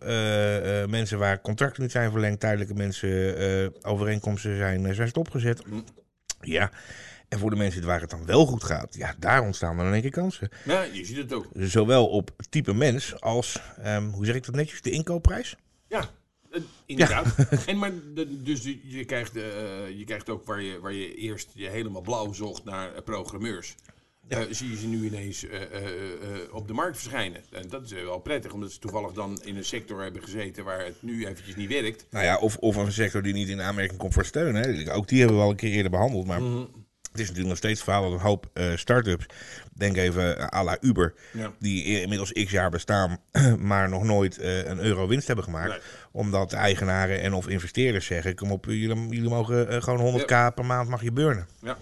mensen 0.89 1.19
waar 1.19 1.41
contracten 1.41 1.81
niet 1.81 1.91
zijn 1.91 2.11
verlengd, 2.11 2.39
tijdelijke 2.39 2.73
mensen, 2.73 3.85
overeenkomsten 3.85 4.57
zijn, 4.57 4.95
zijn 4.95 5.07
stopgezet. 5.07 5.63
Hm. 5.63 5.79
Ja. 6.41 6.71
En 7.29 7.39
voor 7.39 7.49
de 7.49 7.55
mensen 7.55 7.85
waar 7.85 8.01
het 8.01 8.09
dan 8.09 8.25
wel 8.25 8.45
goed 8.45 8.63
gaat, 8.63 8.95
ja, 8.95 9.15
daar 9.19 9.41
ontstaan 9.41 9.77
dan 9.77 9.85
in 9.85 9.93
één 9.93 10.01
keer 10.01 10.11
kansen. 10.11 10.49
Ja, 10.65 10.83
je 10.83 11.05
ziet 11.05 11.17
het 11.17 11.33
ook. 11.33 11.47
Zowel 11.53 12.07
op 12.07 12.31
type 12.49 12.73
mens 12.73 13.21
als, 13.21 13.61
ehm, 13.81 14.03
hoe 14.03 14.25
zeg 14.25 14.35
ik 14.35 14.45
dat 14.45 14.55
netjes, 14.55 14.81
de 14.81 14.89
inkoopprijs. 14.89 15.55
Ja, 16.59 16.63
eh, 16.65 16.86
inderdaad. 16.86 17.36
En 17.65 17.77
maar 17.77 17.92
de- 18.13 18.42
dus 18.44 18.63
je- 18.63 18.80
je 18.83 19.06
krijgt, 19.06 19.36
eh, 19.36 19.44
je 19.98 20.04
krijgt 20.06 20.30
ook 20.30 20.45
waar 20.45 20.62
je, 20.62 20.80
waar 20.80 20.94
je 20.94 21.15
eerst 21.15 21.50
je 21.54 21.68
helemaal 21.69 22.01
blauw 22.01 22.33
zocht 22.33 22.63
naar 22.63 22.94
eh, 22.95 23.01
programmeurs. 23.04 23.75
zie 24.49 24.69
je 24.69 24.78
ze 24.78 24.87
nu 24.87 25.06
ineens 25.06 25.45
op 26.52 26.68
de 26.68 26.73
markt 26.73 26.97
verschijnen. 26.97 27.42
En 27.52 27.68
dat 27.69 27.83
is 27.85 27.92
wel 27.92 28.19
prettig, 28.19 28.52
omdat 28.54 28.71
ze 28.71 28.80
toevallig 28.80 29.11
dan 29.14 29.40
in 29.44 29.57
een 29.57 29.66
sector 29.66 30.02
hebben 30.02 30.23
gezeten 30.23 30.64
waar 30.64 30.85
het 30.85 30.95
nu 31.02 31.26
eventjes 31.28 31.56
niet 31.56 31.69
werkt. 31.69 32.06
Nou 32.09 32.26
ja, 32.26 32.37
of, 32.37 32.57
of 32.57 32.76
een 32.76 32.92
sector 32.92 33.21
die 33.21 33.33
niet 33.33 33.47
in 33.49 33.61
aanmerking 33.61 33.99
komt 33.99 34.14
voor 34.14 34.26
steun. 34.26 34.56
Hè. 34.56 34.94
Ook 34.94 35.07
die 35.07 35.19
hebben 35.19 35.37
we 35.37 35.44
al 35.44 35.49
een 35.49 35.56
keer 35.56 35.71
eerder 35.71 35.92
behandeld. 35.92 36.26
Maar 36.28 36.42
Mhm. 36.42 36.64
Is 37.19 37.28
natuurlijk 37.28 37.47
nog 37.50 37.57
steeds 37.57 37.74
het 37.80 37.83
verhaal 37.83 38.04
dat 38.04 38.12
een 38.12 38.26
hoop 38.26 38.50
eh, 38.54 38.66
start-ups, 38.76 39.26
denk 39.74 39.97
even 39.97 40.54
à 40.54 40.64
la 40.64 40.78
Uber, 40.81 41.14
Ja. 41.33 41.52
die 41.59 42.02
inmiddels 42.02 42.31
x 42.31 42.52
jaar 42.52 42.69
bestaan, 42.69 43.18
maar 43.59 43.90
nog 43.90 44.04
nooit 44.04 44.38
eh, 44.38 44.66
een 44.66 44.80
euro 44.80 45.07
winst 45.07 45.28
hebben 45.28 45.45
gemaakt. 45.45 45.69
Nee. 45.69 45.80
Omdat 46.12 46.50
de 46.50 46.56
eigenaren 46.56 47.21
en 47.21 47.33
of 47.33 47.47
investeerders 47.47 48.06
zeggen, 48.06 48.36
kom 48.36 48.52
op, 48.52 48.66
jullie, 48.66 49.07
jullie 49.09 49.30
mogen 49.30 49.69
eh, 49.69 49.81
gewoon 49.81 50.19
100k 50.21 50.54
per 50.56 50.66
maand 50.66 50.90
mag 50.90 51.02
je 51.04 51.12
burnen. 51.12 51.47
Ja. 51.62 51.78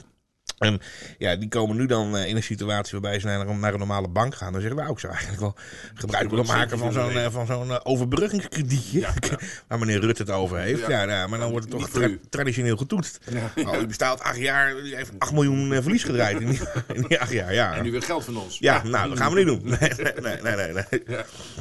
En 0.65 0.79
ja, 1.17 1.35
die 1.35 1.47
komen 1.49 1.75
nu 1.77 1.85
dan 1.85 2.17
eh, 2.17 2.27
in 2.27 2.35
een 2.35 2.43
situatie 2.43 2.91
waarbij 2.99 3.19
ze 3.19 3.25
naar 3.25 3.47
een, 3.47 3.59
naar 3.59 3.73
een 3.73 3.79
normale 3.79 4.07
bank 4.07 4.35
gaan. 4.35 4.51
Dan 4.51 4.61
zeggen 4.61 4.77
we, 4.77 4.83
nou, 4.83 4.93
ik 4.95 4.99
zou 5.01 5.13
eigenlijk 5.13 5.41
wel 5.43 5.55
gebruik 5.93 6.29
willen 6.29 6.45
maken 6.45 6.77
van 6.77 6.91
zo'n 6.91 7.11
eh, 7.17 7.31
van 7.31 7.45
zo'n 7.45 7.69
eh, 7.71 7.79
overbruggingskredietje. 7.83 8.99
Ja, 8.99 9.13
ja. 9.29 9.37
Waar 9.67 9.79
meneer 9.79 9.99
Rutte 9.99 10.21
het 10.21 10.31
over 10.31 10.57
heeft. 10.59 10.87
Ja. 10.87 11.03
Ja, 11.03 11.27
maar 11.27 11.39
dan 11.39 11.51
wordt 11.51 11.65
het 11.71 11.79
toch 11.79 11.89
tra- 11.89 12.09
traditioneel 12.29 12.77
getoetst. 12.77 13.19
Ja. 13.55 13.63
Oh, 13.67 13.81
u 13.81 13.85
bestaat 13.87 14.21
acht 14.21 14.37
jaar, 14.37 14.75
u 14.77 14.95
heeft 14.95 15.11
8 15.17 15.31
miljoen 15.31 15.73
verlies 15.81 16.03
gedraaid 16.03 16.39
in 16.41 16.47
die, 16.49 16.59
in 16.93 17.05
die 17.07 17.19
acht 17.19 17.31
jaar. 17.31 17.53
Ja, 17.53 17.75
En 17.75 17.83
nu 17.83 17.91
weer 17.91 18.01
geld 18.01 18.23
van 18.25 18.37
ons. 18.37 18.57
ja 18.59 18.83
nou, 18.83 19.09
dat 19.09 19.17
gaan 19.17 19.33
we 19.33 19.37
niet 19.37 19.47
doen. 19.47 19.61
Nee, 19.79 19.91
nee, 20.21 20.55
nee, 20.55 20.55
nee. 20.55 20.73
nee. 20.89 21.03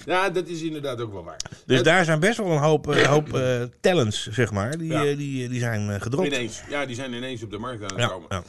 Ja. 0.06 0.30
Dat 0.30 0.46
is 0.48 0.62
inderdaad 0.62 1.00
ook 1.00 1.12
wel 1.12 1.24
waar. 1.24 1.36
Dus 1.66 1.76
Het- 1.76 1.84
daar 1.84 2.04
zijn 2.04 2.20
best 2.20 2.38
wel 2.38 2.50
een 2.50 2.58
hoop, 2.58 2.94
hoop 2.94 3.40
talents, 3.80 4.28
zeg 4.30 4.50
maar, 4.52 4.78
die, 4.78 5.16
die, 5.16 5.48
die 5.48 5.60
zijn 5.60 6.00
gedropt. 6.00 6.26
Ineens. 6.26 6.62
Ja, 6.68 6.86
die 6.86 6.94
zijn 6.96 7.12
ineens 7.12 7.42
op 7.42 7.50
de 7.50 7.58
markt 7.58 7.82
aan 7.82 7.88
het 7.88 7.98
Ja, 8.00 8.06
komen. 8.06 8.44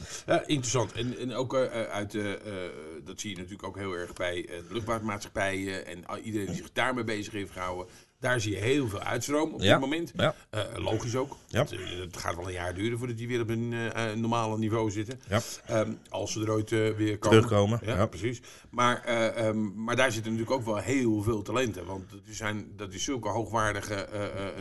Interessant. 0.46 0.92
En, 0.92 1.18
en 1.18 1.34
ook 1.34 1.54
eh, 1.54 1.82
uit, 1.82 2.14
eh, 2.14 2.32
eh, 2.32 2.70
dat 3.04 3.20
zie 3.20 3.30
je 3.30 3.36
natuurlijk 3.36 3.68
ook 3.68 3.76
heel 3.76 3.92
erg 3.92 4.12
bij 4.12 4.48
eh, 4.48 4.58
luchtvaartmaatschappijen 4.70 5.86
en 5.86 6.04
iedereen 6.22 6.46
die 6.46 6.56
zich 6.56 6.72
daarmee 6.72 7.04
bezig 7.04 7.32
heeft 7.32 7.52
gehouden. 7.52 7.86
Daar 8.20 8.40
zie 8.40 8.52
je 8.52 8.58
heel 8.58 8.88
veel 8.88 9.00
uitstroom 9.00 9.52
op 9.54 9.60
Ja, 9.62 9.72
dit 9.72 9.80
moment. 9.80 10.12
ja. 10.16 10.34
Eh, 10.50 10.60
logisch 10.76 11.16
ook. 11.16 11.36
Ja. 11.46 11.60
Het, 11.60 11.72
eh, 11.72 11.78
het 12.00 12.16
gaat 12.16 12.36
wel 12.36 12.46
een 12.46 12.52
jaar 12.52 12.74
duren 12.74 12.98
voordat 12.98 13.16
die 13.16 13.28
weer 13.28 13.40
op 13.40 13.48
een 13.48 13.72
eh, 13.92 14.12
normale 14.12 14.58
niveau 14.58 14.90
zitten. 14.90 15.20
Ehm, 15.66 15.92
als 16.08 16.32
ze 16.32 16.40
er 16.42 16.50
ooit 16.50 16.70
weer 16.70 17.18
komen. 17.18 17.18
Terugkomen, 17.38 17.80
Ja, 17.84 18.06
precies. 18.06 18.40
Maar, 18.70 19.02
eh, 19.04 19.46
ehm, 19.46 19.82
maar 19.84 19.96
daar 19.96 20.12
zitten 20.12 20.32
natuurlijk 20.32 20.58
ook 20.60 20.64
wel 20.66 20.76
heel 20.76 21.22
veel 21.22 21.42
talenten. 21.42 21.84
Want 21.86 22.10
dat 22.10 22.20
is, 22.26 22.36
zijn, 22.36 22.66
dat 22.76 22.92
is 22.94 23.04
zulke 23.04 23.28
hoogwaardige 23.28 24.08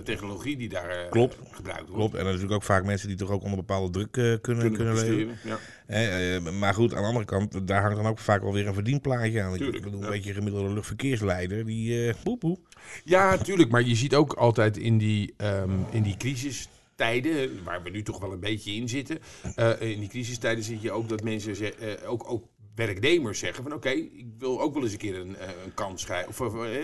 technologie 0.03 0.57
die 0.57 0.69
daar 0.69 1.07
Klopt. 1.09 1.37
gebruikt 1.51 1.89
wordt. 1.89 1.95
Klopt, 1.99 2.13
en 2.13 2.19
er 2.19 2.23
zijn 2.25 2.33
natuurlijk 2.35 2.53
ook 2.61 2.63
vaak 2.63 2.83
mensen 2.85 3.07
die 3.07 3.17
toch 3.17 3.29
ook 3.31 3.43
onder 3.43 3.57
bepaalde 3.57 3.89
druk 3.89 4.11
kunnen, 4.11 4.39
kunnen, 4.41 4.71
Kunnen 4.73 4.95
leven. 4.95 5.37
eh, 5.87 6.51
maar 6.59 6.73
goed, 6.73 6.93
aan 6.93 7.01
de 7.01 7.07
andere 7.07 7.25
kant, 7.25 7.67
daar 7.67 7.81
hangt 7.81 7.97
dan 7.97 8.07
ook 8.07 8.19
vaak 8.19 8.41
wel 8.41 8.53
weer 8.53 8.67
een 8.67 8.73
verdienplaatje 8.73 9.41
aan. 9.41 9.53
Ik 9.53 9.57
Tuurlijk, 9.59 9.83
bedoel, 9.83 9.99
ja. 9.99 10.05
een 10.05 10.11
beetje 10.11 10.29
een 10.29 10.35
gemiddelde 10.35 10.73
luchtverkeersleider, 10.73 11.65
die 11.65 12.13
poep. 12.23 12.57
Ja, 13.03 13.37
tuurlijk. 13.45 13.69
Maar 13.71 13.81
je 13.83 13.95
ziet 13.95 14.15
ook 14.15 14.33
altijd 14.33 14.77
in 14.77 14.97
die, 14.97 15.33
ehm, 15.37 15.69
in 15.91 16.03
die 16.03 16.17
crisistijden, 16.17 17.63
waar 17.63 17.83
we 17.83 17.89
nu 17.89 18.01
toch 18.03 18.19
wel 18.19 18.31
een 18.31 18.39
beetje 18.39 18.71
in 18.71 18.89
zitten. 18.89 19.17
eh, 19.55 19.71
in 19.81 19.99
die 19.99 20.09
crisistijden 20.09 20.63
zie 20.63 20.77
je 20.81 20.91
ook 20.91 21.09
dat 21.09 21.23
mensen, 21.23 21.55
ze- 21.55 21.73
eh, 21.75 22.11
ook, 22.11 22.31
ook 22.31 22.43
werknemers 22.75 23.39
zeggen 23.39 23.63
van 23.63 23.73
oké, 23.73 23.89
ik 23.89 24.25
wil 24.39 24.61
ook 24.61 24.73
wel 24.73 24.83
eens 24.83 24.91
een 24.91 24.97
keer 24.97 25.15
een, 25.19 25.35
eh, 25.37 25.47
een 25.65 25.73
kans. 25.73 26.07
Of 26.27 26.39
eh, 26.39 26.83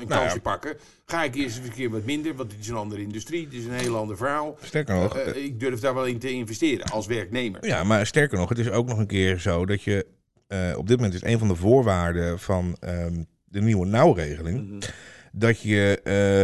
een 0.00 0.06
kansje 0.08 0.34
ja. 0.34 0.40
pakken. 0.42 0.76
Ga 1.06 1.24
ik 1.24 1.34
eerst 1.34 1.58
een 1.58 1.72
keer 1.72 1.90
wat 1.90 2.04
minder, 2.04 2.34
want 2.34 2.50
dit 2.50 2.58
is 2.58 2.68
een 2.68 2.76
andere 2.76 3.02
industrie. 3.02 3.48
Dit 3.48 3.60
is 3.60 3.64
een 3.66 3.72
heel 3.72 3.96
ander 3.96 4.16
verhaal. 4.16 4.56
Sterker 4.62 4.94
nog, 4.94 5.16
ik 5.18 5.60
durf 5.60 5.80
daar 5.80 5.94
wel 5.94 6.06
in 6.06 6.18
te 6.18 6.30
investeren 6.30 6.86
als 6.90 7.06
werknemer. 7.06 7.66
Ja, 7.66 7.84
maar 7.84 8.06
sterker 8.06 8.38
nog, 8.38 8.48
het 8.48 8.58
is 8.58 8.70
ook 8.70 8.86
nog 8.88 8.98
een 8.98 9.06
keer 9.06 9.38
zo 9.38 9.66
dat 9.66 9.82
je 9.82 10.06
op 10.76 10.88
dit 10.88 10.96
moment 10.96 11.14
is 11.14 11.22
een 11.22 11.38
van 11.38 11.48
de 11.48 11.54
voorwaarden 11.56 12.38
van 12.38 12.76
ehm, 12.80 13.22
de 13.44 13.60
nieuwe 13.60 13.86
nauwregeling 13.86 14.68
Mhm. 14.68 14.78
Dat 15.32 15.60
je 15.60 16.00
eh, 16.04 16.42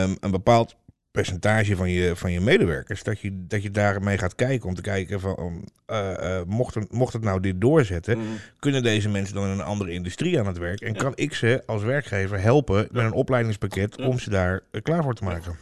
ehm, 0.00 0.14
een 0.20 0.30
bepaald 0.30 0.76
percentage 1.10 1.76
van 1.76 1.90
je, 1.90 2.16
van 2.16 2.32
je 2.32 2.40
medewerkers, 2.40 3.02
dat 3.02 3.20
je, 3.20 3.46
dat 3.46 3.62
je 3.62 3.70
daarmee 3.70 4.18
gaat 4.18 4.34
kijken 4.34 4.68
om 4.68 4.74
te 4.74 4.80
kijken 4.82 5.20
van 5.20 5.36
um, 5.40 5.64
eh, 5.86 6.38
eh, 6.38 6.46
mocht, 6.46 6.74
het, 6.74 6.92
mocht 6.92 7.12
het 7.12 7.22
nou 7.22 7.40
dit 7.40 7.60
doorzetten, 7.60 8.18
Mhm. 8.18 8.26
kunnen 8.58 8.82
deze 8.82 9.08
mensen 9.08 9.34
dan 9.34 9.44
in 9.44 9.50
een 9.50 9.60
andere 9.60 9.90
industrie 9.90 10.38
aan 10.38 10.46
het 10.46 10.58
werk 10.58 10.80
en 10.80 10.96
kan 10.96 11.12
ik 11.14 11.34
ze 11.34 11.62
als 11.66 11.82
werkgever 11.82 12.40
helpen 12.40 12.88
met 12.90 13.04
een 13.04 13.12
opleidingspakket 13.12 13.96
om 13.98 14.18
ze 14.18 14.30
daar 14.30 14.62
klaar 14.82 15.02
voor 15.02 15.14
te 15.14 15.24
maken. 15.24 15.56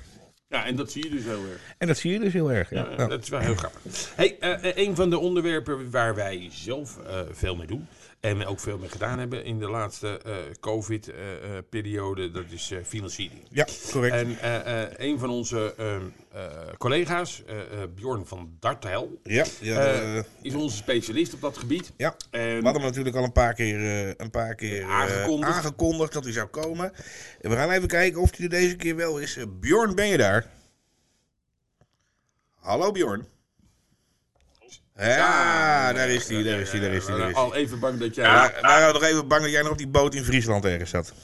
Ja, 0.48 0.66
en 0.66 0.76
dat 0.76 0.90
zie 0.92 1.04
je 1.04 1.10
dus 1.10 1.24
heel 1.24 1.42
erg. 1.52 1.74
En 1.78 1.86
dat 1.86 1.98
zie 1.98 2.12
je 2.12 2.18
dus 2.18 2.32
heel 2.32 2.52
erg. 2.52 2.70
Ja. 2.70 2.86
Ja, 2.90 2.90
Ja. 2.96 3.06
Dat 3.06 3.22
is 3.22 3.28
wel 3.28 3.40
heel 3.40 3.54
grappig. 3.54 3.82
Hey, 4.14 4.36
een 4.76 4.94
van 4.96 5.10
de 5.10 5.18
onderwerpen 5.18 5.90
waar 5.90 6.14
wij 6.14 6.48
zelf 6.52 6.98
veel 7.30 7.56
mee 7.56 7.66
doen. 7.66 7.86
En 8.24 8.46
ook 8.46 8.60
veel 8.60 8.78
mee 8.78 8.88
gedaan 8.88 9.18
hebben 9.18 9.44
in 9.44 9.58
de 9.58 9.68
laatste 9.70 10.18
eh, 10.24 10.34
COVID-periode. 10.60 12.30
dat 12.30 12.44
is 12.50 12.70
eh, 12.70 12.78
financiering. 12.84 13.40
ja, 13.50 13.66
correct. 13.90 14.14
En 14.14 14.38
eh, 14.40 14.82
eh, 14.82 14.90
een 14.96 15.18
van 15.18 15.30
onze 15.30 15.74
ehm, 15.78 16.02
eh, 16.32 16.42
collega's, 16.78 17.42
eh, 17.46 17.60
eh, 17.60 17.88
Bjorn 17.94 18.26
van 18.26 18.56
Dartel, 18.60 19.20
ja, 19.22 19.44
ja, 19.60 19.78
eh, 19.80 20.18
eh, 20.18 20.24
is 20.42 20.54
onze 20.54 20.76
specialist 20.76 21.34
op 21.34 21.40
dat 21.40 21.56
gebied. 21.58 21.92
ja. 21.96 22.16
En, 22.30 22.40
We 22.40 22.54
hadden 22.64 22.72
hem 22.72 22.82
natuurlijk 22.82 23.16
al 23.16 23.24
een 23.24 23.32
paar 23.32 23.54
keer, 23.54 23.78
eh, 23.80 24.12
een 24.16 24.30
paar 24.30 24.54
keer 24.54 24.80
eh, 24.82 24.88
Aangekondigd. 24.90 25.52
aangekondigd 25.52 26.12
dat 26.12 26.24
hij 26.24 26.32
zou 26.32 26.46
komen. 26.46 26.92
En 27.40 27.50
we 27.50 27.56
gaan 27.56 27.70
even 27.70 27.88
kijken 27.88 28.20
of 28.20 28.36
hij 28.36 28.44
er 28.44 28.50
deze 28.50 28.76
keer 28.76 28.96
wel 28.96 29.18
is. 29.18 29.36
Eh, 29.36 29.44
Bjorn, 29.60 29.94
ben 29.94 30.06
je 30.06 30.16
daar? 30.16 30.46
Hallo 32.54 32.90
Bjorn. 32.92 33.26
Ja, 34.98 35.92
daar 35.92 36.08
is 36.08 36.28
hij, 36.28 36.42
daar 36.42 36.60
is 36.60 36.70
hij, 36.70 36.80
daar 36.80 36.92
is 36.92 37.06
hij. 37.06 37.16
daar 37.18 37.28
is 37.28 37.34
hij. 37.34 37.42
Al 37.44 37.54
even 37.54 37.80
bang 37.80 37.98
dat 37.98 38.14
jij... 38.14 38.24
Ja, 38.24 38.52
we 38.54 38.60
waren 38.60 38.92
nog 38.92 39.02
even 39.02 39.28
bang 39.28 39.42
dat 39.42 39.50
jij 39.50 39.62
nog 39.62 39.70
op 39.70 39.78
die 39.78 39.88
boot 39.88 40.14
in 40.14 40.24
Friesland 40.24 40.64
ergens 40.64 40.90
zat. 40.90 41.14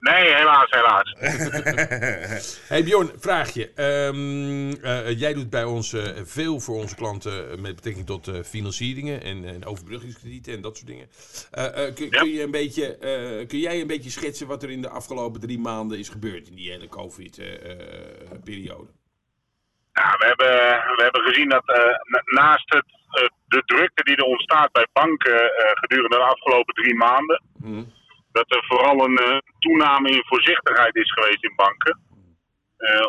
Nee, 0.00 0.34
helaas, 0.34 0.70
helaas. 0.70 1.14
Hey 2.68 2.84
Bjorn, 2.84 3.10
vraag 3.18 3.50
je. 3.54 3.70
Ehm, 3.74 4.72
eh, 4.84 5.18
jij 5.18 5.32
doet 5.32 5.50
bij 5.50 5.64
ons 5.64 5.92
eh, 5.92 6.02
veel 6.24 6.60
voor 6.60 6.76
onze 6.76 6.94
klanten 6.94 7.60
met 7.60 7.74
betrekking 7.74 8.06
tot 8.06 8.28
eh, 8.28 8.34
financieringen 8.44 9.22
en, 9.22 9.44
en 9.44 9.64
overbruggingskredieten 9.64 10.52
en 10.52 10.60
dat 10.60 10.76
soort 10.76 10.88
dingen. 10.88 11.08
Eh, 11.50 11.86
eh, 11.86 11.94
kun, 11.94 12.06
Ja. 12.10 12.20
kun, 12.20 12.30
je 12.32 12.42
een 12.42 12.50
beetje, 12.50 12.96
eh, 12.96 13.46
kun 13.46 13.58
jij 13.58 13.80
een 13.80 13.86
beetje 13.86 14.10
schetsen 14.10 14.46
wat 14.46 14.62
er 14.62 14.70
in 14.70 14.82
de 14.82 14.88
afgelopen 14.88 15.40
drie 15.40 15.58
maanden 15.58 15.98
is 15.98 16.08
gebeurd 16.08 16.48
in 16.48 16.54
die 16.54 16.70
hele 16.70 16.88
COVID-periode? 16.88 18.86
Ja, 20.00 20.16
we, 20.18 20.26
hebben, 20.26 20.54
we 20.96 21.02
hebben 21.02 21.22
gezien 21.22 21.48
dat 21.48 21.66
eh, 21.68 21.94
na- 22.12 22.42
naast 22.42 22.74
het, 22.74 22.88
eh, 23.10 23.28
de 23.48 23.62
drukte 23.64 24.02
die 24.02 24.16
er 24.16 24.32
ontstaat 24.34 24.72
bij 24.72 24.86
banken 24.92 25.40
eh, 25.56 25.70
gedurende 25.72 26.16
de 26.16 26.22
afgelopen 26.22 26.74
drie 26.74 26.94
maanden, 26.94 27.42
dat 28.32 28.44
er 28.48 28.64
vooral 28.66 29.04
een 29.04 29.42
toename 29.58 30.10
in 30.10 30.22
voorzichtigheid 30.26 30.96
is 30.96 31.12
geweest 31.12 31.44
in 31.44 31.52
banken. 31.56 31.98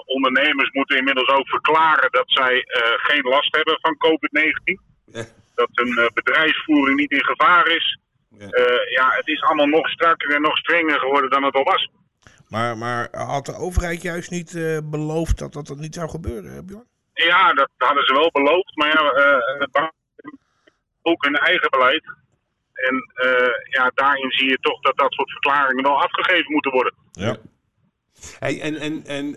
Ondernemers 0.05 0.71
moeten 0.71 0.98
inmiddels 0.98 1.29
ook 1.29 1.48
verklaren 1.48 2.12
dat 2.12 2.24
zij 2.25 2.63
geen 2.98 3.24
last 3.24 3.55
hebben 3.55 3.77
van 3.81 3.98
COVID-19. 3.98 4.81
Ja. 5.05 5.24
Dat 5.55 5.69
hun 5.71 6.10
bedrijfsvoering 6.13 7.00
niet 7.00 7.12
in 7.12 7.25
gevaar 7.25 7.67
is. 7.67 8.00
Ja. 8.29 8.48
Ja, 8.98 9.10
het 9.10 9.27
is 9.27 9.41
allemaal 9.41 9.65
nog 9.65 9.89
strakker 9.89 10.36
en 10.36 10.41
nog 10.41 10.57
strenger 10.57 11.00
geworden 11.00 11.29
dan 11.29 11.43
het 11.43 11.55
al 11.55 11.63
was. 11.63 11.89
Maar, 12.51 12.77
maar 12.77 13.08
had 13.12 13.46
de 13.46 13.55
overheid 13.55 14.01
juist 14.01 14.31
niet 14.31 14.55
eh, 14.55 14.77
beloofd 14.84 15.38
dat 15.39 15.53
dat 15.53 15.77
niet 15.77 15.96
zou 15.96 16.10
gebeuren, 16.10 16.58
eh, 16.58 16.63
Bjorn? 16.65 16.88
Ja, 17.13 17.53
dat 17.53 17.70
hadden 17.77 18.05
ze 18.05 18.13
wel 18.13 18.31
beloofd. 18.31 18.75
Maar 18.75 18.88
ja, 18.88 19.12
eh, 19.12 19.60
de 19.60 19.67
bank 19.72 19.91
ook 21.01 21.24
hun 21.24 21.36
eigen 21.36 21.70
beleid. 21.70 22.03
En 22.74 23.12
eh, 23.13 23.53
ja, 23.70 23.91
daarin 23.93 24.31
zie 24.31 24.50
je 24.50 24.58
toch 24.58 24.79
dat 24.81 24.98
dat 24.98 25.13
soort 25.13 25.31
verklaringen 25.31 25.84
wel 25.84 26.01
afgegeven 26.01 26.51
moeten 26.51 26.72
worden. 26.72 26.93
Ja. 27.12 27.36
Hey, 28.39 28.62
en 28.62 28.75
en, 28.75 29.05
en 29.05 29.27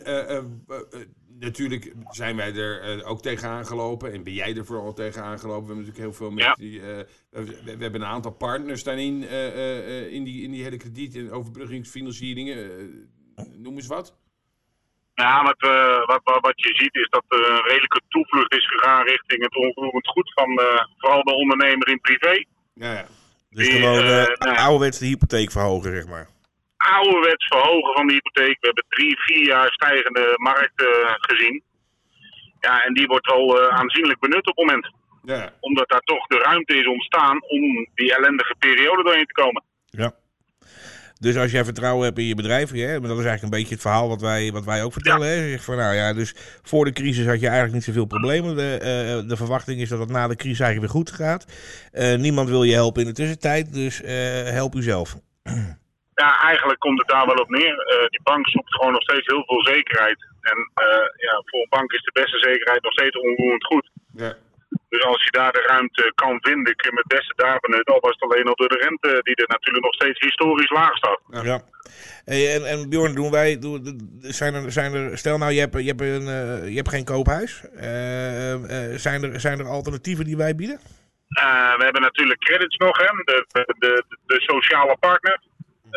natuurlijk 1.45 1.93
zijn 2.11 2.37
wij 2.37 2.55
er 2.55 2.81
eh, 2.81 3.11
ook 3.11 3.23
tegenaan 3.23 3.67
gelopen. 3.67 4.13
En 4.13 4.23
ben 4.25 4.33
jij 4.33 4.57
er 4.57 4.65
vooral 4.65 4.93
tegenaan 4.93 5.39
gelopen. 5.39 5.67
We 5.67 5.75
hebben 5.75 5.85
natuurlijk 5.85 6.05
heel 6.05 6.27
veel 6.27 6.31
met 6.31 6.45
Ja. 6.45 6.55
die. 6.55 6.81
eh, 6.81 6.87
we, 7.31 7.61
we 7.65 7.83
hebben 7.83 8.01
een 8.01 8.07
aantal 8.07 8.33
partners 8.33 8.83
daarin. 8.83 9.23
eh, 9.29 9.47
eh, 9.47 9.79
eh, 9.79 10.13
in, 10.13 10.25
die, 10.25 10.43
in 10.43 10.51
die 10.51 10.63
hele 10.63 10.77
krediet- 10.77 11.17
en 11.17 11.31
overbruggingsfinancieringen. 11.33 12.57
Eh, 13.37 13.45
noem 13.57 13.75
eens 13.77 13.87
wat. 13.87 14.17
Ja, 15.15 15.43
wat, 15.43 15.57
eh, 15.63 16.07
wat, 16.07 16.21
wat, 16.25 16.41
wat 16.41 16.53
je 16.63 16.75
ziet 16.75 16.95
is 16.95 17.09
dat 17.11 17.25
er 17.29 17.51
een 17.51 17.63
redelijke 17.63 18.01
toevlucht 18.09 18.53
is 18.55 18.67
gegaan 18.67 19.05
richting 19.07 19.43
het 19.43 19.57
onroerend 19.57 20.09
goed 20.09 20.33
van 20.35 20.59
eh, 20.59 20.85
vooral 20.99 21.23
de 21.23 21.33
ondernemer 21.35 21.89
in 21.89 22.01
privé. 22.01 22.45
Ja, 22.75 22.93
ja. 22.93 23.07
Dus 23.51 23.69
Die, 23.69 23.77
gewoon 23.81 24.05
nou 24.05 24.35
ja. 24.39 24.55
ouderwets 24.55 24.99
de 24.99 25.07
hypotheek 25.07 25.51
verhogen, 25.51 25.93
zeg 25.95 26.07
maar. 26.07 26.29
Ouderwets 26.93 27.47
verhogen 27.47 27.93
van 27.95 28.07
de 28.07 28.13
hypotheek. 28.13 28.57
We 28.61 28.67
hebben 28.67 28.85
drie, 28.89 29.19
vier 29.21 29.47
jaar 29.47 29.73
stijgende 29.73 30.33
markt 30.37 30.83
eh, 30.83 31.15
gezien. 31.17 31.63
Ja, 32.61 32.85
en 32.85 32.95
die 32.95 33.07
wordt 33.07 33.27
al 33.27 33.61
eh, 33.61 33.77
aanzienlijk 33.79 34.21
benut 34.21 34.47
op 34.47 34.57
het 34.57 34.67
moment. 34.67 34.93
ja. 35.23 35.53
Omdat 35.61 35.89
daar 35.89 36.01
toch 36.01 36.27
de 36.27 36.39
ruimte 36.39 36.77
is 36.77 36.87
ontstaan 36.87 37.43
om 37.43 37.89
die 37.95 38.15
ellendige 38.17 38.55
periode 38.59 39.03
doorheen 39.03 39.27
te 39.27 39.43
komen. 39.43 39.63
Ja. 39.85 40.15
Dus 41.19 41.37
als 41.37 41.51
jij 41.51 41.65
vertrouwen 41.65 42.05
hebt 42.05 42.19
in 42.19 42.25
je 42.25 42.35
bedrijf, 42.35 42.71
hè, 42.71 43.01
maar 43.01 43.09
dat 43.09 43.19
is 43.19 43.25
eigenlijk 43.25 43.43
een 43.43 43.59
beetje 43.59 43.75
het 43.75 43.81
verhaal 43.81 44.09
wat 44.09 44.21
wij, 44.21 44.53
wat 44.53 44.65
wij 44.65 44.83
ook 44.83 44.93
vertellen. 44.93 45.27
Hè? 45.29 45.35
Je 45.35 45.51
zegt 45.51 45.65
van, 45.65 45.77
nou 45.77 45.95
ja, 45.95 46.13
dus 46.13 46.35
voor 46.63 46.85
de 46.85 46.93
crisis 46.93 47.27
had 47.27 47.41
je 47.41 47.47
eigenlijk 47.47 47.75
niet 47.75 47.85
zoveel 47.85 48.07
problemen. 48.07 48.57
De, 48.57 48.79
eh, 48.79 49.29
de 49.29 49.37
verwachting 49.37 49.81
is 49.81 49.89
dat 49.89 49.99
het 49.99 50.11
na 50.11 50.29
de 50.29 50.37
crisis 50.37 50.61
eigenlijk 50.61 50.93
weer 50.93 51.03
goed 51.03 51.11
gaat. 51.11 51.47
Niemand 52.19 52.49
wil 52.49 52.63
je 52.63 52.75
helpen 52.75 53.03
in 53.03 53.09
de 53.09 53.15
tussentijd, 53.15 53.73
dus 53.73 54.01
help 54.45 54.75
uzelf. 54.75 55.15
Ja, 56.15 56.41
eigenlijk 56.43 56.81
komt 56.81 56.99
het 56.99 57.09
daar 57.09 57.27
wel 57.27 57.45
op 57.45 57.51
neer. 57.51 57.77
Eh, 57.79 58.07
die 58.07 58.23
bank 58.23 58.49
zoekt 58.49 58.75
gewoon 58.75 58.93
nog 58.93 59.03
steeds 59.03 59.27
heel 59.27 59.45
veel 59.47 59.63
zekerheid. 59.65 60.19
En 60.41 60.71
eh, 60.75 61.07
ja, 61.27 61.43
voor 61.45 61.61
een 61.61 61.77
bank 61.77 61.93
is 61.93 62.03
de 62.03 62.21
beste 62.21 62.39
zekerheid 62.39 62.83
nog 62.83 62.93
steeds 62.93 63.17
onroerend 63.19 63.65
goed. 63.65 63.91
ja. 64.15 64.37
Dus 64.89 65.05
als 65.05 65.25
je 65.25 65.31
daar 65.31 65.53
de 65.53 65.65
ruimte 65.67 66.13
kan 66.15 66.39
vinden, 66.41 66.77
kun 66.77 66.91
je 66.91 66.97
het 66.97 67.17
beste 67.19 67.33
daar 67.37 67.59
benutten. 67.61 67.95
Al 67.95 68.01
was 68.01 68.17
het 68.19 68.23
alleen 68.23 68.47
al 68.47 68.55
door 68.55 68.69
de 68.69 68.79
rente, 68.79 69.21
die 69.23 69.35
er 69.35 69.49
natuurlijk 69.49 69.85
nog 69.85 69.95
steeds 69.95 70.21
historisch 70.21 70.71
laag 70.71 70.97
staat. 70.97 71.21
Ja. 71.43 71.63
En, 72.25 72.67
en 72.67 72.89
Bjorn, 72.89 73.15
doen 73.15 73.31
wij, 73.31 73.59
zijn 74.21 74.55
er, 74.55 74.73
zijn 74.73 74.95
er, 74.95 75.19
stel 75.19 75.39
nou 75.39 75.53
je 75.53 75.61
hebt, 75.61 75.79
je 75.79 75.95
hebt, 75.95 76.01
een, 76.01 76.29
eh, 76.29 76.69
je 76.69 76.77
hebt 76.77 76.89
geen 76.89 77.05
koophuis. 77.05 77.65
Zijn, 79.03 79.23
er, 79.23 79.41
zijn 79.41 79.59
er 79.59 79.67
alternatieven 79.67 80.25
die 80.25 80.37
wij 80.37 80.55
bieden? 80.55 80.81
We 81.79 81.85
hebben 81.85 82.03
natuurlijk 82.03 82.41
credits 82.41 82.77
nog, 82.77 82.99
hè, 82.99 83.05
de, 83.05 83.45
de, 83.49 83.75
de, 83.79 84.05
de 84.27 84.41
sociale 84.41 84.97
partner. 85.01 85.41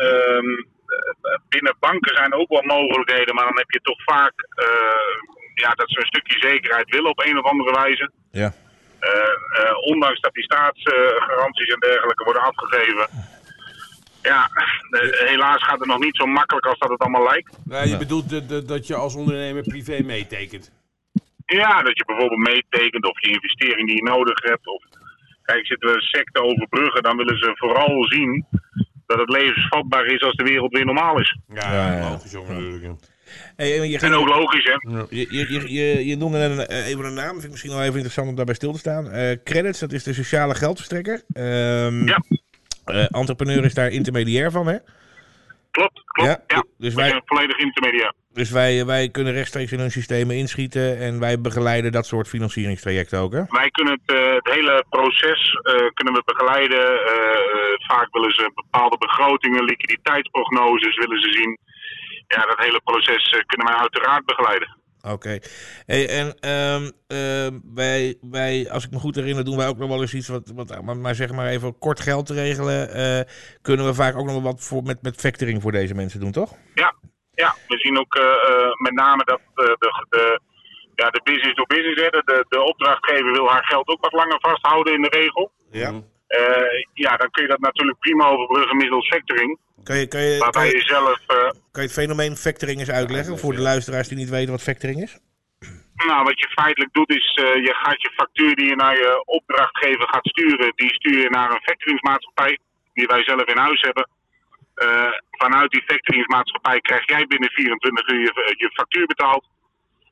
Ehm, 0.06 0.48
eh, 0.48 1.38
binnen 1.48 1.76
banken 1.80 2.14
zijn 2.16 2.34
ook 2.34 2.48
wel 2.48 2.62
mogelijkheden, 2.62 3.34
maar 3.34 3.44
dan 3.44 3.56
heb 3.58 3.70
je 3.70 3.80
toch 3.80 4.02
vaak 4.02 4.34
eh, 4.66 5.12
ja, 5.54 5.70
dat 5.70 5.90
ze 5.90 5.98
een 6.00 6.06
stukje 6.06 6.48
zekerheid 6.48 6.90
willen 6.90 7.10
op 7.10 7.24
een 7.24 7.38
of 7.38 7.44
andere 7.44 7.72
wijze. 7.72 8.10
Ja. 8.30 8.52
Eh, 8.98 9.10
eh, 9.10 9.76
ondanks 9.92 10.20
dat 10.20 10.32
die 10.34 10.42
staatsgaranties 10.44 11.68
en 11.74 11.80
dergelijke 11.80 12.24
worden 12.24 12.42
afgegeven. 12.42 13.06
Ja, 14.22 14.48
helaas 15.26 15.62
gaat 15.64 15.78
het 15.78 15.88
nog 15.88 15.98
niet 15.98 16.16
zo 16.16 16.26
makkelijk 16.26 16.66
als 16.66 16.78
dat 16.78 16.90
het 16.90 17.00
allemaal 17.00 17.24
lijkt. 17.24 17.58
Nou, 17.64 17.88
je 17.88 17.96
bedoelt 17.96 18.28
de- 18.30 18.46
de- 18.46 18.64
dat 18.64 18.86
je 18.86 18.94
als 18.94 19.14
ondernemer 19.14 19.62
privé 19.62 20.02
meetekent. 20.02 20.70
Ja, 21.46 21.82
dat 21.82 21.96
je 21.98 22.04
bijvoorbeeld 22.04 22.48
meetekent 22.48 23.04
of 23.06 23.20
je 23.20 23.30
investering 23.30 23.86
die 23.86 23.96
je 23.96 24.02
nodig 24.10 24.42
hebt. 24.42 24.66
Of, 24.66 24.82
kijk, 25.42 25.66
zitten 25.66 25.92
we 25.92 26.00
secten 26.00 26.42
overbruggen, 26.42 27.02
dan 27.02 27.16
willen 27.16 27.38
ze 27.38 27.50
vooral 27.54 28.04
zien 28.04 28.46
dat 29.08 29.18
het 29.18 29.28
levensvatbaar 29.30 30.06
is 30.06 30.22
als 30.22 30.34
de 30.36 30.42
wereld 30.44 30.72
weer 30.72 30.84
normaal 30.84 31.20
is. 31.20 31.38
Ja, 31.54 31.72
Ja, 31.72 31.96
ja. 31.96 32.10
logisch 32.10 32.30
jongen 32.32 32.52
natuurlijk. 32.54 32.82
ja. 32.84 32.94
Hey, 33.56 33.78
en 33.80 33.88
je, 33.90 33.98
ging- 33.98 34.12
En 34.12 34.18
ook 34.18 34.28
logisch, 34.28 34.64
hè? 34.64 34.72
je, 35.10 35.26
je, 35.30 35.52
je, 35.52 35.72
je, 35.72 36.06
je 36.06 36.16
noemde 36.16 36.38
een, 36.38 36.58
eh, 36.66 36.86
even 36.86 37.04
een 37.04 37.14
naam, 37.14 37.30
vind 37.30 37.44
ik 37.44 37.50
misschien 37.50 37.70
wel 37.72 37.80
even 37.82 37.92
interessant 37.94 38.28
om 38.28 38.34
daarbij 38.36 38.54
stil 38.54 38.72
te 38.72 38.78
staan. 38.78 39.10
Eh, 39.10 39.36
Credits, 39.44 39.78
dat 39.78 39.92
is 39.92 40.02
de 40.02 40.12
sociale 40.12 40.54
geldverstrekker. 40.54 41.22
Ehm, 41.32 42.06
Ja. 42.06 42.22
eh, 42.84 43.06
entrepreneur 43.10 43.64
is 43.64 43.74
daar 43.74 43.90
intermediair 43.90 44.50
van, 44.50 44.66
hè? 44.66 44.76
Klopt, 45.70 46.02
klopt. 46.04 46.28
Ja, 46.30 46.42
Ja, 46.46 46.64
dus 46.78 46.94
we 46.94 47.00
wij- 47.00 47.08
zijn 47.08 47.22
volledig 47.24 47.56
intermediair. 47.58 48.12
Dus 48.32 48.50
wij, 48.50 48.86
wij 48.86 49.08
kunnen 49.08 49.32
rechtstreeks 49.32 49.72
in 49.72 49.78
hun 49.78 49.90
systemen 49.90 50.36
inschieten 50.36 50.98
en 50.98 51.20
wij 51.20 51.40
begeleiden 51.40 51.92
dat 51.92 52.06
soort 52.06 52.28
financieringstrajecten 52.28 53.18
ook, 53.18 53.32
hè? 53.32 53.42
Wij 53.48 53.70
kunnen 53.70 54.00
het, 54.02 54.16
eh, 54.16 54.34
het 54.34 54.54
hele 54.54 54.84
proces 54.88 55.52
eh, 55.52 55.74
kunnen 55.94 56.14
we 56.14 56.22
begeleiden. 56.24 56.84
Eh, 57.06 57.86
vaak 57.86 58.08
willen 58.12 58.32
ze 58.34 58.50
bepaalde 58.54 58.98
begrotingen, 58.98 59.64
liquiditeitsprognoses 59.64 60.96
willen 60.96 61.20
ze 61.20 61.32
zien. 61.32 61.58
Ja, 62.26 62.46
dat 62.46 62.58
hele 62.58 62.80
proces 62.84 63.42
kunnen 63.46 63.66
wij 63.66 63.76
uiteraard 63.76 64.24
begeleiden. 64.24 64.76
Oké. 65.02 65.38
Hey, 65.86 66.08
en 66.08 66.34
ehm, 66.40 66.90
ehm, 67.06 67.58
wij, 67.74 68.16
wij, 68.20 68.70
als 68.70 68.84
ik 68.84 68.90
me 68.90 68.98
goed 68.98 69.14
herinner, 69.14 69.44
doen 69.44 69.56
wij 69.56 69.68
ook 69.68 69.78
nog 69.78 69.88
wel 69.88 70.00
eens 70.00 70.14
iets 70.14 70.28
wat, 70.28 70.52
wat 70.54 70.82
maar, 70.82 70.96
maar 70.96 71.14
zeg 71.14 71.32
maar 71.32 71.46
even 71.46 71.78
kort 71.78 72.00
geld 72.00 72.26
te 72.26 72.34
regelen. 72.34 73.26
kunnen 73.62 73.86
we 73.86 73.94
vaak 73.94 74.16
ook 74.16 74.24
nog 74.24 74.34
wel 74.34 74.52
wat 74.52 74.64
voor, 74.64 74.82
met, 74.82 75.02
met 75.02 75.20
factoring 75.20 75.62
voor 75.62 75.72
deze 75.72 75.94
mensen 75.94 76.20
doen, 76.20 76.32
toch? 76.32 76.54
Ja, 76.74 76.94
ja 77.42 77.54
we 77.68 77.78
zien 77.78 77.98
ook 77.98 78.14
eh, 78.14 78.24
eh, 78.24 78.72
met 78.86 78.92
name 78.92 79.24
dat 79.24 79.40
eh, 79.54 79.64
de, 79.64 80.06
de, 80.08 80.40
ja, 80.94 81.10
de 81.10 81.20
business 81.24 81.54
to 81.54 81.64
business, 81.64 82.00
hè, 82.02 82.08
de, 82.10 82.44
de, 82.48 82.60
opdrachtgever 82.62 83.32
wil 83.32 83.48
haar 83.50 83.64
geld 83.64 83.88
ook 83.88 84.00
wat 84.00 84.12
langer 84.12 84.40
vasthouden 84.40 84.94
in 84.94 85.02
de 85.02 85.08
regel. 85.08 85.50
Ja. 85.70 85.92
Eh, 86.26 86.84
ja, 86.94 87.16
dan 87.16 87.30
kun 87.30 87.42
je 87.42 87.48
dat 87.48 87.60
natuurlijk 87.60 87.98
prima 87.98 88.26
overbruggen 88.26 88.76
middels 88.76 89.08
factoring. 89.08 89.58
Kan 89.82 89.96
je, 89.96 90.06
kan, 90.08 90.20
je, 90.20 90.30
kan, 90.30 90.38
Waarbij 90.38 90.66
je, 90.66 90.76
je 90.76 90.82
zelf, 90.82 91.20
eh, 91.26 91.36
kan 91.72 91.82
je 91.82 91.88
het 91.90 91.92
fenomeen 91.92 92.36
factoring 92.36 92.78
eens 92.80 92.90
uitleggen 92.90 93.38
voor 93.38 93.52
de 93.52 93.60
luisteraars 93.60 94.08
die 94.08 94.18
niet 94.18 94.28
weten 94.28 94.50
wat 94.50 94.62
factoring 94.62 95.02
is? 95.02 95.18
nou, 96.06 96.24
wat 96.24 96.38
je 96.38 96.48
feitelijk 96.48 96.92
doet 96.92 97.10
is, 97.10 97.38
eh, 97.42 97.54
je 97.54 97.74
gaat 97.74 98.02
je 98.02 98.10
factuur 98.14 98.54
die 98.54 98.68
je 98.68 98.76
naar 98.76 98.96
je 98.96 99.22
opdrachtgever 99.24 100.08
gaat 100.08 100.26
sturen, 100.26 100.72
die 100.74 100.94
stuur 100.94 101.18
je 101.20 101.30
naar 101.30 101.50
een 101.50 101.62
factoringsmaatschappij, 101.62 102.58
die 102.94 103.06
wij 103.06 103.22
zelf 103.24 103.44
in 103.44 103.56
huis 103.56 103.80
hebben. 103.80 104.08
Eh, 105.38 105.46
vanuit 105.46 105.70
die 105.70 105.82
factoringsmaatschappij 105.86 106.80
krijg 106.80 107.02
jij 107.06 107.26
binnen 107.26 107.50
24 107.50 108.08
uur 108.08 108.20
je, 108.20 108.54
je 108.56 108.70
factuur 108.72 109.06
betaald. 109.06 109.44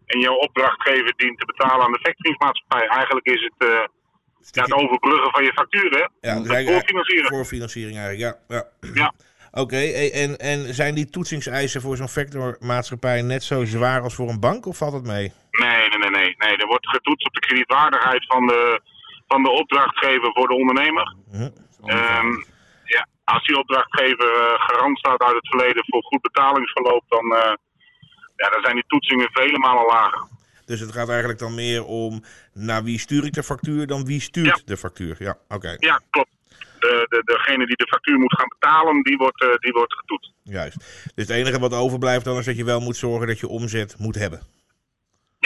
En 0.06 0.20
jouw 0.20 0.34
opdrachtgever 0.34 1.12
dient 1.16 1.38
te 1.38 1.44
betalen 1.44 1.86
aan 1.86 1.92
de 1.92 2.00
factoringsmaatschappij. 2.02 2.86
Eigenlijk 2.88 3.26
is 3.26 3.42
het, 3.42 3.68
eh, 3.70 3.84
ja, 4.50 4.62
het 4.62 4.72
overbruggen 4.72 5.30
van 5.30 5.44
je 5.44 5.52
factuur, 5.52 5.90
hè? 5.90 5.98
Ja, 5.98 6.08
dus 6.20 6.22
Het 6.22 6.32
eigenlijk- 6.32 6.68
voorfinancieren. 6.68 7.28
Voor 7.28 7.44
financiering 7.44 7.98
eigenlijk, 7.98 8.38
ja. 8.48 8.56
ja. 8.56 8.90
Ja. 8.94 9.12
Oké, 9.62 9.76
hey, 9.76 10.12
en, 10.12 10.38
en 10.38 10.74
zijn 10.74 10.94
die 10.94 11.10
toetsingseisen 11.10 11.80
voor 11.80 11.96
zo'n 11.96 12.08
factormaatschappij 12.08 13.22
net 13.22 13.42
zo 13.42 13.64
zwaar 13.64 14.00
als 14.00 14.14
voor 14.14 14.28
een 14.28 14.40
bank 14.40 14.66
of 14.66 14.76
valt 14.76 14.92
het 14.92 15.06
mee? 15.06 15.32
Nee, 15.50 15.88
nee, 15.88 15.98
nee, 15.98 16.10
nee, 16.10 16.34
nee. 16.38 16.56
Er 16.56 16.66
wordt 16.66 16.88
getoetst 16.88 17.26
op 17.26 17.34
de 17.34 17.40
kredietwaardigheid 17.40 18.26
van 18.26 18.46
de, 18.46 18.80
van 19.28 19.42
de 19.42 19.50
opdrachtgever 19.50 20.30
voor 20.32 20.48
de 20.48 20.54
ondernemer. 20.54 21.14
Ja, 21.32 21.50
als 23.34 23.44
die 23.46 23.58
opdrachtgever 23.58 24.30
eh, 24.34 24.60
garant 24.66 24.98
staat 24.98 25.22
uit 25.22 25.34
het 25.34 25.48
verleden 25.48 25.84
voor 25.86 26.02
goed 26.02 26.20
betalingsverloop, 26.22 27.04
dan, 27.08 27.24
eh, 27.36 27.54
ja, 28.36 28.48
dan 28.50 28.62
zijn 28.62 28.74
die 28.74 28.84
toetsingen 28.86 29.28
vele 29.32 29.58
malen 29.58 29.86
lager. 29.86 30.22
Dus 30.64 30.80
het 30.80 30.92
gaat 30.92 31.08
eigenlijk 31.08 31.38
dan 31.38 31.54
meer 31.54 31.84
om 31.84 32.22
naar 32.52 32.82
wie 32.84 32.98
stuur 32.98 33.24
ik 33.24 33.32
de 33.32 33.42
factuur 33.42 33.86
dan 33.86 34.04
wie 34.04 34.20
stuurt 34.20 34.46
Ja. 34.46 34.62
de 34.64 34.76
factuur. 34.76 35.16
Ja, 35.18 35.38
oké, 35.48 35.76
Ja, 35.78 36.00
klopt. 36.10 36.30
De, 36.78 37.06
de, 37.08 37.22
degene 37.24 37.66
die 37.66 37.76
de 37.76 37.86
factuur 37.86 38.18
moet 38.18 38.34
gaan 38.36 38.48
betalen, 38.48 39.02
die 39.02 39.16
wordt, 39.16 39.42
eh, 39.42 39.48
die 39.58 39.72
wordt 39.72 39.94
getoetst. 39.94 40.32
juist. 40.42 40.76
Dus 41.14 41.26
het 41.26 41.30
enige 41.30 41.58
wat 41.58 41.72
overblijft 41.74 42.24
dan 42.24 42.38
is 42.38 42.44
dat 42.44 42.56
je 42.56 42.64
wel 42.64 42.80
moet 42.80 42.96
zorgen 42.96 43.26
dat 43.26 43.38
je 43.40 43.48
omzet 43.48 43.94
moet 43.98 44.14
hebben. 44.14 44.40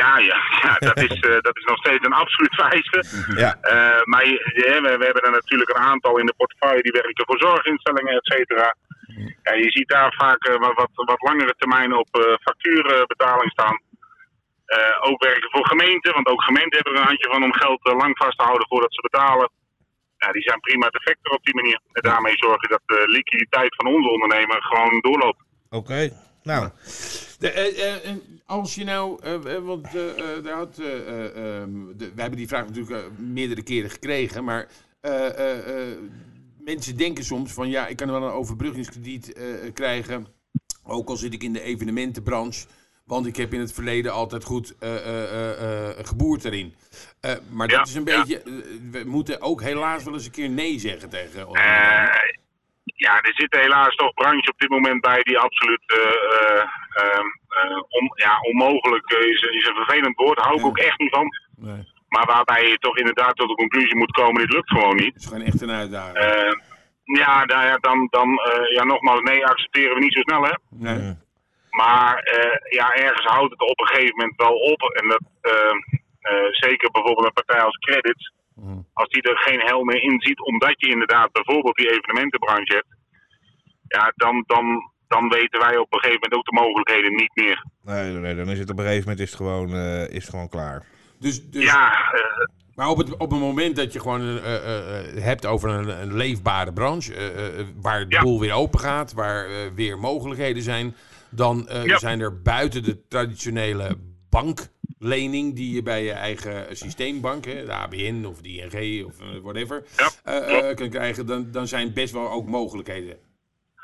Ja, 0.02 0.18
ja, 0.18 0.38
ja 0.66 0.72
dat, 0.88 0.98
is, 1.08 1.20
eh, 1.20 1.40
dat 1.48 1.56
is 1.60 1.64
nog 1.64 1.78
steeds 1.78 2.04
een 2.06 2.20
absoluut 2.22 2.54
vereiste. 2.54 2.98
Ja, 3.42 3.50
Eh, 3.60 4.02
maar 4.10 4.24
we, 4.24 4.96
we 5.00 5.04
hebben 5.08 5.22
er 5.28 5.38
natuurlijk 5.40 5.70
een 5.70 5.88
aantal 5.92 6.18
in 6.18 6.26
de 6.26 6.34
portefeuille 6.40 6.82
die 6.82 6.98
werken 7.02 7.26
voor 7.26 7.38
zorginstellingen, 7.38 8.14
et 8.16 8.26
cetera. 8.32 8.68
Ja, 9.42 9.52
je 9.64 9.70
ziet 9.70 9.88
daar 9.88 10.12
vaak 10.16 10.42
eh, 10.44 10.56
wat, 10.58 10.74
wat, 10.74 10.90
wat 10.94 11.22
langere 11.28 11.54
termijnen 11.58 11.98
op 11.98 12.38
factuurbetaling 12.42 13.50
staan. 13.50 13.78
Ook 15.00 15.22
werken 15.22 15.50
voor 15.50 15.66
gemeenten, 15.66 16.12
want 16.12 16.26
ook 16.28 16.42
gemeenten 16.42 16.76
hebben 16.76 16.92
er 16.94 17.00
een 17.00 17.06
handje 17.12 17.30
van 17.32 17.42
om 17.42 17.54
geld 17.54 17.80
lang 18.02 18.16
vast 18.16 18.38
te 18.38 18.44
houden 18.44 18.68
voordat 18.68 18.94
ze 18.94 19.00
betalen. 19.10 19.50
Ja, 20.16 20.32
die 20.32 20.42
zijn 20.42 20.60
prima 20.60 20.86
te 20.88 21.00
factor 21.00 21.32
op 21.32 21.44
die 21.44 21.54
manier. 21.54 21.80
En 21.92 22.02
daarmee 22.02 22.36
zorgen 22.36 22.68
dat 22.68 22.82
de 22.86 23.02
liquiditeit 23.06 23.74
van 23.76 23.86
onze 23.94 24.08
ondernemer 24.08 24.62
gewoon 24.62 25.00
doorloopt. 25.00 25.42
oké. 25.70 26.10
Nou, 26.42 26.70
De, 27.40 27.50
eh, 27.50 27.94
eh, 28.10 28.16
als 28.46 28.74
je 28.74 28.84
nou, 28.84 29.18
eh, 29.22 29.54
eh, 29.54 29.62
want 29.64 29.94
eh, 29.94 30.36
eh, 30.36 30.44
daar 30.44 30.56
had, 30.56 30.78
eh, 30.78 31.08
eh, 31.08 31.60
ehm, 31.60 31.72
de, 31.96 32.04
wij 32.14 32.20
hebben 32.22 32.38
die 32.38 32.48
vraag 32.48 32.66
natuurlijk 32.66 33.04
eh, 33.04 33.10
meerdere 33.18 33.62
keren 33.62 33.90
gekregen, 33.90 34.44
maar 34.44 34.68
eh, 35.00 35.26
eh, 35.26 35.90
eh, 35.90 35.96
mensen 36.64 36.96
denken 36.96 37.24
soms 37.24 37.52
van 37.52 37.70
ja, 37.70 37.86
ik 37.86 37.96
kan 37.96 38.10
wel 38.10 38.22
een 38.22 38.30
overbruggingskrediet 38.32 39.32
eh, 39.32 39.44
krijgen, 39.74 40.26
ook 40.84 41.08
al 41.08 41.16
zit 41.16 41.32
ik 41.34 41.42
in 41.42 41.52
de 41.52 41.62
evenementenbranche, 41.62 42.66
want 43.04 43.26
ik 43.26 43.36
heb 43.36 43.52
in 43.52 43.60
het 43.60 43.72
verleden 43.72 44.12
altijd 44.12 44.44
goed 44.44 44.74
eh, 44.78 44.96
eh, 44.96 45.22
eh, 45.24 45.88
eh, 45.98 46.06
geboerd 46.06 46.44
erin. 46.44 46.74
Eh, 47.20 47.32
maar 47.50 47.68
dat 47.68 47.76
Ja, 47.76 47.82
is 47.82 47.94
een 47.94 48.04
beetje, 48.04 48.42
eh, 48.42 48.52
we 48.90 49.02
moeten 49.06 49.40
ook 49.40 49.62
helaas 49.62 50.04
wel 50.04 50.14
eens 50.14 50.24
een 50.24 50.30
keer 50.30 50.50
nee 50.50 50.78
zeggen 50.78 51.08
tegen 51.08 51.40
Eh, 51.46 52.08
ja, 52.84 53.22
er 53.22 53.34
zitten 53.34 53.60
helaas 53.60 53.94
toch 53.96 54.14
branches 54.14 54.48
op 54.48 54.58
dit 54.58 54.68
moment 54.68 55.00
bij 55.00 55.22
die 55.22 55.38
absoluut 55.38 55.82
eh, 56.94 57.04
eh, 57.04 57.18
ehm, 57.18 57.26
eh, 57.70 57.82
on- 57.88 58.12
ja, 58.14 58.38
onmogelijk 58.40 59.10
is, 59.10 59.40
is 59.42 59.66
een 59.68 59.74
vervelend 59.84 60.16
woord. 60.16 60.36
Daar 60.36 60.46
hou 60.46 60.56
ik 60.58 60.62
Ja. 60.64 60.68
ook 60.68 60.78
echt 60.78 60.98
niet 60.98 61.10
van. 61.14 61.28
Nee, 61.56 61.88
Maar 62.08 62.26
waarbij 62.26 62.68
je 62.68 62.78
toch 62.78 62.96
inderdaad 62.98 63.36
tot 63.36 63.48
de 63.48 63.54
conclusie 63.54 63.96
moet 63.96 64.10
komen, 64.12 64.40
dit 64.40 64.52
lukt 64.52 64.70
gewoon 64.70 64.96
niet. 64.96 65.14
het 65.14 65.22
is 65.22 65.26
gewoon 65.26 65.42
echt 65.44 65.60
een 65.60 65.70
uitdaging. 65.70 66.16
Eh, 66.16 66.52
ja, 67.04 67.44
nou 67.44 67.66
ja, 67.66 67.76
dan, 67.76 68.06
dan 68.10 68.38
eh, 68.38 68.74
ja, 68.74 68.84
nogmaals, 68.84 69.20
nee, 69.20 69.46
accepteren 69.46 69.94
we 69.94 70.00
niet 70.00 70.12
zo 70.12 70.20
snel 70.20 70.42
hè. 70.44 70.52
nee. 70.70 71.16
Maar 71.70 72.18
eh, 72.18 72.72
ja, 72.78 72.94
ergens 72.94 73.26
houdt 73.26 73.50
het 73.50 73.60
op 73.60 73.80
een 73.80 73.86
gegeven 73.86 74.16
moment 74.16 74.36
wel 74.36 74.54
op. 74.54 74.82
En 74.82 75.08
dat 75.08 75.22
eh, 75.40 75.74
eh, 76.20 76.46
zeker 76.50 76.90
bijvoorbeeld 76.90 77.26
een 77.26 77.42
partij 77.44 77.62
als 77.64 77.76
Credit, 77.76 78.32
als 78.92 79.08
die 79.08 79.22
er 79.22 79.38
geen 79.38 79.60
hel 79.60 79.84
meer 79.84 80.02
in 80.02 80.20
ziet, 80.20 80.40
omdat 80.40 80.74
je 80.76 80.88
inderdaad 80.88 81.32
bijvoorbeeld 81.32 81.76
die 81.76 81.90
evenementenbranche 81.90 82.74
hebt, 82.74 82.86
ja, 83.88 84.12
dan, 84.16 84.44
dan, 84.46 84.90
dan 85.10 85.28
weten 85.28 85.60
wij 85.60 85.76
op 85.76 85.92
een 85.92 85.98
gegeven 86.00 86.20
moment 86.22 86.34
ook 86.34 86.44
de 86.44 86.60
mogelijkheden 86.62 87.14
niet 87.14 87.30
meer. 87.34 87.64
nee, 87.82 88.12
nee, 88.12 88.34
dan 88.34 88.48
is 88.48 88.58
het 88.58 88.70
op 88.70 88.78
een 88.78 88.84
gegeven 88.84 89.08
moment 89.08 89.20
is 89.20 89.28
het 89.28 89.36
gewoon, 89.36 89.74
eh, 89.74 90.08
is 90.08 90.22
het 90.22 90.28
gewoon 90.30 90.48
klaar. 90.48 90.86
Dus, 91.18 91.50
dus 91.50 91.64
Ja, 91.64 91.92
eh, 91.92 92.46
Maar 92.74 92.88
op 92.88 92.96
het, 92.98 93.16
op 93.16 93.30
het 93.30 93.40
moment 93.40 93.76
dat 93.76 93.92
je 93.92 94.00
gewoon 94.00 94.20
eh, 94.20 94.36
eh, 94.56 94.98
eh, 95.16 95.22
hebt 95.22 95.46
over 95.46 95.70
een, 95.70 96.00
een 96.02 96.14
leefbare 96.16 96.72
branche, 96.72 97.12
waar 97.80 98.08
de 98.08 98.14
Ja. 98.14 98.22
boel 98.22 98.40
weer 98.40 98.52
open 98.52 98.80
gaat, 98.80 99.12
waar 99.12 99.46
eh, 99.46 99.52
weer 99.74 99.98
mogelijkheden 99.98 100.62
zijn, 100.62 100.96
dan 101.30 101.68
eh, 101.68 101.84
Ja. 101.84 101.98
zijn 101.98 102.20
er 102.20 102.42
buiten 102.42 102.82
de 102.82 103.06
traditionele 103.08 103.96
banklening 104.30 105.54
die 105.56 105.74
je 105.74 105.82
bij 105.82 106.04
je 106.04 106.12
eigen 106.12 106.76
systeembank, 106.76 107.44
hè, 107.44 107.64
de 107.64 107.72
ABN 107.72 108.24
of 108.24 108.40
de 108.40 108.48
ING 108.48 109.04
of 109.06 109.14
whatever, 109.42 109.84
Ja, 110.24 110.74
kan 110.74 110.88
krijgen, 110.90 111.26
dan, 111.26 111.50
dan 111.50 111.66
zijn 111.68 111.92
best 111.92 112.12
wel 112.12 112.30
ook 112.30 112.46
mogelijkheden. 112.46 113.16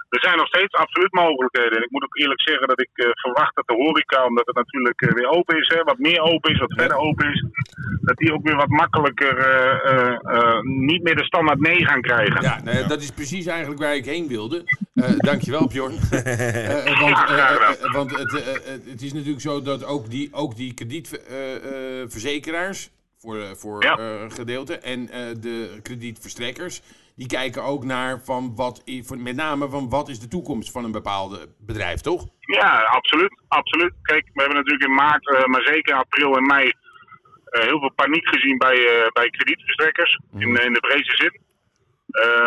Er 0.09 0.21
zijn 0.21 0.37
nog 0.37 0.47
steeds 0.47 0.75
absoluut 0.75 1.13
mogelijkheden. 1.13 1.77
En 1.77 1.83
ik 1.83 1.91
moet 1.91 2.05
ook 2.05 2.17
eerlijk 2.17 2.41
zeggen 2.41 2.69
dat 2.69 2.81
ik 2.81 2.89
eh, 2.93 3.09
verwacht 3.13 3.55
dat 3.55 3.67
de 3.67 3.75
horeca, 3.75 4.25
omdat 4.25 4.47
het 4.47 4.57
natuurlijk 4.57 5.01
eh, 5.01 5.13
weer 5.13 5.29
open 5.29 5.59
is, 5.59 5.69
hè, 5.69 5.83
wat 5.83 5.99
meer 5.99 6.21
open 6.21 6.53
is, 6.53 6.59
wat 6.59 6.75
verder 6.77 6.97
open 6.97 7.33
is, 7.33 7.45
dat 8.01 8.17
die 8.17 8.33
ook 8.33 8.43
weer 8.43 8.57
wat 8.57 8.69
makkelijker 8.69 9.39
eh, 9.39 10.61
niet 10.63 11.03
meer 11.03 11.17
de 11.17 11.25
standaard 11.25 11.61
nee 11.61 11.87
gaan 11.87 12.01
krijgen. 12.01 12.43
Ja, 12.43 12.61
nou 12.65 12.77
ja, 12.77 12.87
dat 12.87 13.03
is 13.03 13.11
precies 13.11 13.47
eigenlijk 13.47 13.81
waar 13.81 13.97
ik 13.97 14.05
heen 14.05 14.29
wilde. 14.29 14.65
Dankjewel, 15.17 15.67
Bjorn. 15.67 15.99
Want 17.01 17.19
want 17.93 18.11
het, 18.19 18.33
het 18.91 19.03
is 19.03 19.13
natuurlijk 19.13 19.41
zo 19.41 19.63
dat 19.63 19.85
ook 19.85 20.11
die, 20.11 20.29
ook 20.33 20.57
die 20.57 20.75
kredietverzekeraars, 20.75 22.91
voor, 23.19 23.57
voor 23.57 23.83
Ja. 23.83 24.29
gedeelte, 24.29 24.79
en 24.79 25.07
de 25.41 25.79
kredietverstrekkers, 25.83 26.83
die 27.17 27.27
kijken 27.27 27.63
ook 27.63 27.85
naar 27.85 28.21
van 28.25 28.55
wat, 28.55 28.83
met 29.17 29.37
name 29.37 29.69
van 29.69 29.89
wat 29.89 30.09
is 30.09 30.21
de 30.21 30.29
toekomst 30.29 30.71
van 30.71 30.85
een 30.85 30.93
bepaalde 30.93 31.55
bedrijf, 31.59 32.01
toch? 32.01 32.27
Ja, 32.41 32.83
absoluut. 32.83 33.41
absoluut. 33.49 33.93
Kijk, 34.03 34.25
we 34.33 34.41
hebben 34.43 34.57
natuurlijk 34.57 34.89
in 34.89 34.95
maart, 34.95 35.29
eh, 35.31 35.45
maar 35.45 35.63
zeker 35.63 35.93
in 35.93 36.01
april 36.01 36.37
en 36.37 36.47
mei, 36.47 36.73
eh, 37.45 37.63
heel 37.63 37.79
veel 37.79 37.93
paniek 37.95 38.29
gezien 38.29 38.59
bij, 38.59 38.77
eh, 38.77 39.11
bij 39.13 39.31
kredietverstrekkers. 39.31 40.21
In, 40.33 40.49
in 40.49 40.73
de 40.73 40.81
breedste 40.81 41.17
zin. 41.17 41.45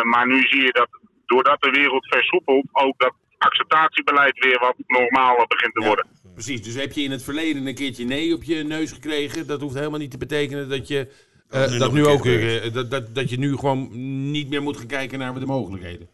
Maar 0.03 0.27
nu 0.27 0.41
zie 0.41 0.61
je 0.61 0.71
dat 0.71 0.89
doordat 1.25 1.61
de 1.61 1.69
wereld 1.69 2.07
versoepelt, 2.07 2.65
ook 2.71 2.99
dat 2.99 3.13
acceptatiebeleid 3.37 4.39
weer 4.39 4.59
wat 4.59 4.75
normaler 4.87 5.47
begint 5.47 5.73
te 5.73 5.85
worden. 5.85 6.07
Precies, 6.33 6.63
dus 6.63 6.75
heb 6.75 6.91
je 6.91 7.01
in 7.01 7.11
het 7.11 7.23
verleden 7.23 7.67
een 7.67 7.75
keertje 7.75 8.05
nee 8.05 8.33
op 8.33 8.43
je 8.43 8.63
neus 8.63 8.91
gekregen, 8.91 9.47
dat 9.47 9.61
hoeft 9.61 9.75
helemaal 9.75 9.99
niet 9.99 10.11
te 10.11 10.17
betekenen 10.17 10.69
dat 10.69 10.87
je... 10.87 11.27
eh, 11.49 11.69
nu 11.71 11.77
dat, 11.77 11.91
nu 11.91 12.05
ook, 12.05 12.21
gebeurt. 12.21 12.63
eh, 12.63 12.73
dat, 12.73 12.91
dat, 12.91 13.15
dat 13.15 13.29
je 13.29 13.37
nu 13.39 13.55
gewoon 13.55 13.87
niet 14.31 14.49
meer 14.49 14.61
moet 14.61 14.77
gaan 14.77 14.87
kijken 14.87 15.19
naar 15.19 15.33
de 15.33 15.45
mogelijkheden. 15.45 16.09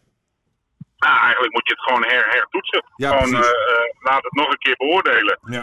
Nou, 0.98 1.18
eigenlijk 1.20 1.52
moet 1.52 1.66
je 1.68 1.74
het 1.76 1.82
gewoon 1.82 2.04
her, 2.04 2.26
hertoetsen. 2.28 2.84
Ja, 2.96 3.10
gewoon 3.10 3.34
eh, 3.42 3.48
eh, 3.48 3.86
laat 4.08 4.22
het 4.24 4.32
nog 4.32 4.50
een 4.50 4.58
keer 4.58 4.76
beoordelen. 4.76 5.38
Ja. 5.42 5.62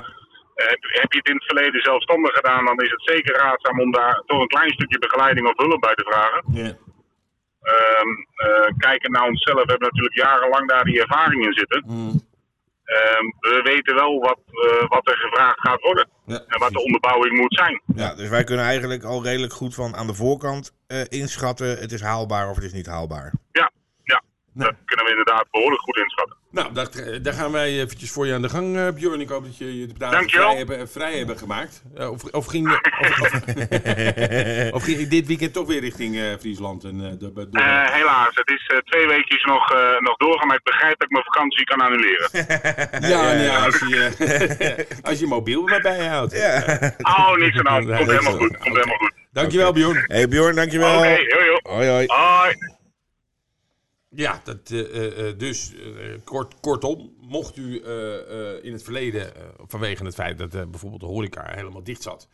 Eh, 0.55 0.67
heb, 0.69 0.79
heb 0.81 1.11
je 1.11 1.17
het 1.17 1.27
in 1.29 1.35
het 1.35 1.45
verleden 1.45 1.81
zelfstandig 1.81 2.33
gedaan, 2.33 2.65
dan 2.65 2.77
is 2.81 2.91
het 2.91 3.03
zeker 3.03 3.35
raadzaam 3.35 3.79
om 3.79 3.91
daar 3.91 4.23
toch 4.25 4.39
een 4.41 4.47
klein 4.55 4.73
stukje 4.73 4.99
begeleiding 4.99 5.47
of 5.47 5.57
hulp 5.57 5.81
bij 5.81 5.93
te 5.95 6.03
vragen. 6.11 6.43
Ja. 6.63 6.71
Ehm 7.61 8.11
eh, 8.35 8.71
kijken 8.77 9.11
naar 9.11 9.27
onszelf, 9.27 9.63
we 9.63 9.71
hebben 9.71 9.87
natuurlijk 9.87 10.15
jarenlang 10.15 10.69
daar 10.69 10.83
die 10.83 11.01
ervaring 11.01 11.45
in 11.45 11.53
zitten. 11.53 11.83
Mm. 11.87 12.31
Ehm, 12.83 13.25
we 13.39 13.61
weten 13.63 13.95
wel 13.95 14.19
wat, 14.19 14.39
eh, 14.45 14.87
wat 14.87 15.07
er 15.07 15.17
gevraagd 15.17 15.59
gaat 15.59 15.81
worden. 15.81 16.07
Ja, 16.25 16.43
En 16.47 16.59
wat 16.59 16.71
de 16.71 16.83
onderbouwing 16.83 17.37
moet 17.39 17.53
zijn. 17.53 17.81
Ja, 17.95 18.15
dus 18.15 18.29
wij 18.29 18.43
kunnen 18.43 18.65
eigenlijk 18.65 19.03
al 19.03 19.23
redelijk 19.23 19.53
goed 19.53 19.75
van 19.75 19.95
aan 19.95 20.07
de 20.07 20.13
voorkant 20.13 20.73
eh, 20.87 21.01
inschatten: 21.09 21.67
het 21.79 21.91
is 21.91 22.01
haalbaar 22.01 22.49
of 22.49 22.55
het 22.55 22.63
is 22.63 22.73
niet 22.73 22.85
haalbaar. 22.85 23.33
Ja. 23.51 23.62
Nee. 24.53 24.67
dat 24.67 24.75
kunnen 24.85 25.05
we 25.05 25.11
inderdaad 25.11 25.45
behoorlijk 25.51 25.81
goed 25.81 25.97
inschatten. 25.97 26.37
Nou, 26.51 26.73
daar, 26.73 27.21
daar 27.21 27.33
gaan 27.33 27.51
wij 27.51 27.79
eventjes 27.79 28.11
voor 28.11 28.27
je 28.27 28.33
aan 28.33 28.41
de 28.41 28.49
gang, 28.49 28.77
eh, 28.77 28.89
Bjorn. 28.89 29.21
Ik 29.21 29.29
hoop 29.29 29.43
dat 29.43 29.57
je 29.57 29.79
je 29.79 29.87
de 29.87 29.93
dagen 29.97 30.29
vrij 30.29 30.55
hebben, 30.55 30.89
vrij 30.89 31.17
hebben 31.17 31.37
gemaakt. 31.37 31.83
Eh, 31.95 32.11
of, 32.11 32.23
of, 32.23 32.45
ging, 32.45 32.69
of, 32.71 33.19
of, 33.21 33.31
of 34.77 34.83
ging 34.83 34.99
je 34.99 35.07
dit 35.07 35.27
weekend 35.27 35.53
toch 35.53 35.67
weer 35.67 35.79
richting 35.79 36.15
eh, 36.17 36.23
Friesland? 36.39 36.83
En, 36.83 37.01
eh, 37.05 37.09
de, 37.19 37.33
de, 37.33 37.49
de- 37.49 37.59
Eh, 37.59 37.93
helaas, 37.93 38.35
het 38.35 38.49
is 38.49 38.67
eh, 38.67 38.77
twee 38.77 39.07
weekjes 39.07 39.43
nog, 39.43 39.71
eh, 39.73 39.99
nog 39.99 40.17
doorgaan, 40.17 40.47
maar 40.47 40.57
ik 40.57 40.63
begrijp 40.63 40.99
dat 40.99 41.07
ik 41.07 41.11
mijn 41.11 41.23
vakantie 41.23 41.63
kan 41.63 41.79
annuleren. 41.79 42.29
ja, 43.13 43.33
nee, 43.33 43.49
als, 43.49 43.79
je, 43.79 44.85
als 45.03 45.19
je 45.19 45.27
mobiel 45.27 45.63
maar 45.63 45.81
bij 45.81 46.03
je 46.03 46.09
houdt. 46.09 46.33
Ja. 46.37 46.59
Oh, 47.01 47.35
niks 47.37 47.57
aan 47.57 47.63
de 47.63 47.69
hand. 47.69 47.85
Komt 47.97 48.09
helemaal 48.09 48.37
goed. 48.37 48.57
Komt 48.57 48.75
helemaal 48.75 48.97
goed. 48.97 49.11
Dankjewel, 49.31 49.73
Bjorn. 49.73 50.03
Hey 50.07 50.27
Bjorn, 50.27 50.55
dankjewel. 50.55 50.97
Oké, 50.97 51.07
joh. 51.45 51.57
Hoi, 51.63 51.87
hoi. 51.89 52.05
Hoi. 52.07 52.53
Ja, 54.15 54.41
dat, 54.43 54.71
eh, 54.71 54.79
eh, 54.79 55.27
eh, 55.27 55.37
dus 55.37 55.73
kort, 56.23 56.59
kortom, 56.59 57.13
mocht 57.21 57.57
u 57.57 57.75
in 58.61 58.73
het 58.73 58.83
verleden, 58.83 59.31
vanwege 59.57 60.05
het 60.05 60.13
feit 60.13 60.37
dat 60.37 60.51
bijvoorbeeld 60.51 61.01
de 61.01 61.07
horeca 61.07 61.51
helemaal 61.55 61.83
dicht 61.83 62.01
zat, 62.01 62.27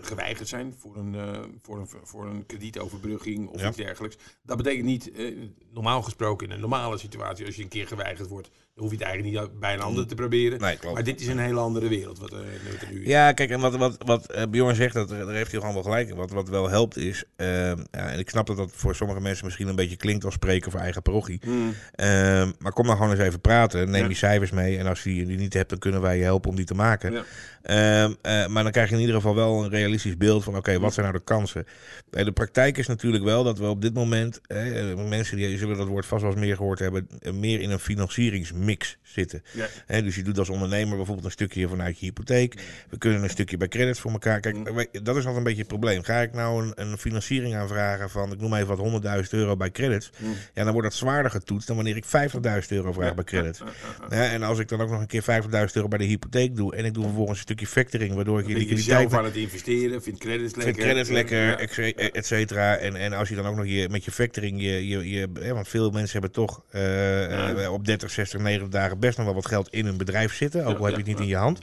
geweigerd 0.00 0.48
zijn 0.48 0.74
voor 0.78 0.96
een, 0.96 1.14
eh, 1.14 1.38
voor 1.62 1.78
een, 1.78 1.88
voor 2.02 2.26
een 2.26 2.46
kredietoverbrugging 2.46 3.48
of 3.48 3.60
Ja. 3.60 3.68
iets 3.68 3.76
dergelijks. 3.76 4.16
Dat 4.42 4.56
betekent 4.56 4.84
niet, 4.84 5.12
eh, 5.12 5.36
normaal 5.72 6.02
gesproken 6.02 6.46
in 6.46 6.52
een 6.54 6.60
normale 6.60 6.98
situatie, 6.98 7.46
als 7.46 7.56
je 7.56 7.62
een 7.62 7.68
keer 7.68 7.86
geweigerd 7.86 8.28
wordt, 8.28 8.50
dan 8.74 8.82
hoef 8.84 8.90
je 8.92 8.96
het 8.98 9.06
eigenlijk 9.06 9.48
niet 9.50 9.60
bij 9.60 9.74
een 9.74 9.80
ander 9.80 10.06
te 10.06 10.14
proberen. 10.14 10.60
Nee, 10.60 10.76
klopt. 10.76 10.94
Maar 10.94 11.04
dit 11.04 11.20
is 11.20 11.26
een 11.26 11.38
hele 11.38 11.60
andere 11.60 11.88
wereld 11.88 12.18
wat, 12.18 12.32
eh, 12.32 12.38
er 12.38 12.92
nu. 12.92 13.06
Ja, 13.06 13.32
kijk, 13.32 13.50
en 13.50 13.60
wat, 13.60 13.76
wat, 13.76 13.96
wat 14.04 14.26
eh, 14.30 14.42
Bjorn 14.50 14.74
zegt, 14.74 14.94
dat, 14.94 15.08
daar 15.08 15.28
heeft 15.34 15.50
hij 15.50 15.60
gewoon 15.60 15.74
wel 15.74 15.82
gelijk 15.82 16.08
in. 16.08 16.16
Wat, 16.16 16.30
wat 16.30 16.48
wel 16.48 16.68
helpt 16.68 16.96
is, 16.96 17.24
ehm, 17.36 17.78
ja, 17.90 18.08
en 18.10 18.18
ik 18.18 18.28
snap 18.30 18.46
dat 18.46 18.56
dat 18.56 18.70
voor 18.74 18.94
sommige 18.94 19.20
mensen 19.20 19.44
misschien 19.44 19.68
een 19.68 19.74
beetje 19.74 19.96
klinkt 19.96 20.24
als 20.24 20.34
spreken 20.34 20.70
voor 20.70 20.80
eigen 20.80 21.02
parochie. 21.02 21.40
Mm. 21.46 21.74
Ehm, 21.92 22.50
maar 22.58 22.72
kom 22.72 22.86
dan 22.86 22.96
gewoon 22.96 23.10
eens 23.10 23.20
even 23.20 23.40
praten. 23.40 23.90
Neem 23.90 24.00
Ja. 24.02 24.06
die 24.08 24.16
cijfers 24.16 24.50
mee. 24.50 24.78
En 24.78 24.86
als 24.86 25.02
je 25.02 25.26
die 25.26 25.38
niet 25.38 25.54
hebt, 25.54 25.70
dan 25.70 25.78
kunnen 25.78 26.00
wij 26.00 26.16
je 26.16 26.22
helpen 26.22 26.50
om 26.50 26.56
die 26.56 26.64
te 26.64 26.74
maken. 26.74 27.12
Ja. 27.12 27.22
Ehm, 27.62 28.12
eh, 28.22 28.46
maar 28.46 28.62
dan 28.62 28.72
krijg 28.72 28.81
je 28.88 28.94
in 28.94 29.00
ieder 29.00 29.14
geval 29.14 29.34
wel 29.34 29.64
een 29.64 29.70
realistisch 29.70 30.16
beeld 30.16 30.44
van: 30.44 30.56
oké, 30.56 30.78
wat 30.78 30.92
zijn 30.94 31.06
nou 31.06 31.18
de 31.18 31.24
kansen? 31.24 31.66
De 32.10 32.32
praktijk 32.32 32.78
is 32.78 32.86
natuurlijk 32.86 33.24
wel 33.24 33.44
dat 33.44 33.58
we 33.58 33.66
op 33.66 33.82
dit 33.82 33.94
moment, 33.94 34.40
eh, 34.46 34.94
mensen 35.08 35.36
die 35.36 35.58
zullen 35.58 35.76
dat 35.76 35.88
woord 35.88 36.06
vast 36.06 36.22
wel 36.22 36.30
eens 36.30 36.40
meer 36.40 36.56
gehoord 36.56 36.78
hebben, 36.78 37.06
eh, 37.18 37.32
meer 37.32 37.60
in 37.60 37.70
een 37.70 37.78
financieringsmix 37.78 38.96
zitten. 39.02 39.42
Ja. 39.86 40.00
Dus 40.00 40.14
je 40.16 40.22
doet 40.22 40.38
als 40.38 40.48
ondernemer 40.48 40.96
bijvoorbeeld 40.96 41.26
een 41.26 41.32
stukje 41.32 41.68
vanuit 41.68 41.98
je 41.98 42.04
hypotheek. 42.06 42.54
We 42.90 42.98
kunnen 42.98 43.22
een 43.22 43.30
stukje 43.30 43.56
bij 43.56 43.68
credits 43.68 44.00
voor 44.00 44.10
elkaar. 44.10 44.40
Kijk, 44.40 44.56
Mm. 44.56 44.74
wij- 44.74 44.88
dat 44.92 45.06
is 45.08 45.14
altijd 45.14 45.36
een 45.36 45.42
beetje 45.42 45.58
het 45.58 45.68
probleem. 45.68 46.02
Ga 46.02 46.20
ik 46.20 46.32
nou 46.32 46.62
een, 46.66 46.72
een 46.74 46.98
financiering 46.98 47.54
aanvragen 47.54 48.10
van, 48.10 48.32
ik 48.32 48.40
noem 48.40 48.54
even 48.54 48.66
wat, 48.66 48.78
100.000 48.78 49.32
euro 49.40 49.56
bij 49.56 49.70
credits. 49.70 50.10
Mm. 50.18 50.34
Ja, 50.54 50.64
dan 50.64 50.72
wordt 50.72 50.88
dat 50.88 50.98
zwaarder 50.98 51.30
getoetst 51.30 51.66
dan 51.66 51.76
wanneer 51.76 51.96
ik 51.96 52.04
50.000 52.04 52.72
euro 52.72 52.92
vraag 52.92 53.14
bij 53.14 53.24
credits. 53.24 53.62
Ja, 54.10 54.30
en 54.30 54.42
als 54.42 54.58
ik 54.58 54.68
dan 54.68 54.80
ook 54.80 54.90
nog 54.90 55.00
een 55.00 55.06
keer 55.06 55.22
50.000 55.22 55.76
euro 55.76 55.88
bij 55.88 55.98
de 55.98 56.04
hypotheek 56.04 56.56
doe 56.56 56.76
en 56.76 56.84
ik 56.84 56.94
doe 56.94 57.04
vervolgens 57.04 57.36
een 57.38 57.44
stukje 57.44 57.66
factoring, 57.66 58.14
waardoor 58.14 58.40
ik 58.40 58.46
je 58.46 58.54
Liquiditeit 58.76 59.10
zelf 59.10 59.20
aan 59.20 59.24
het 59.24 59.36
investeren, 59.36 60.02
vindt 60.02 60.20
credits 60.20 60.54
lekker. 60.54 60.74
vind 60.74 60.86
credits 60.86 61.08
lekker, 61.10 61.58
et 61.58 61.72
ce- 61.72 61.92
et 62.12 62.26
cetera. 62.26 62.76
En, 62.76 62.96
en 62.96 63.12
als 63.12 63.28
je 63.28 63.34
dan 63.34 63.46
ook 63.46 63.56
nog 63.56 63.66
je, 63.66 63.88
met 63.88 64.04
je 64.04 64.10
factoring, 64.10 64.60
je, 64.62 64.88
je, 64.88 65.10
je, 65.10 65.28
hè, 65.40 65.54
want 65.54 65.68
veel 65.68 65.90
mensen 65.90 66.12
hebben 66.12 66.30
toch 66.30 66.62
eh, 66.70 67.64
eh, 67.64 67.72
op 67.72 67.84
30, 67.84 68.10
60, 68.10 68.40
90 68.40 68.68
dagen 68.68 68.98
best 68.98 69.16
nog 69.16 69.26
wel 69.26 69.34
wat 69.34 69.46
geld 69.46 69.68
in 69.70 69.84
hun 69.84 69.96
bedrijf 69.96 70.34
zitten. 70.34 70.64
Ook 70.64 70.78
al 70.78 70.84
heb 70.84 70.92
je 70.94 70.98
het 71.00 71.06
niet 71.06 71.20
in 71.20 71.26
je 71.26 71.36
hand. 71.36 71.60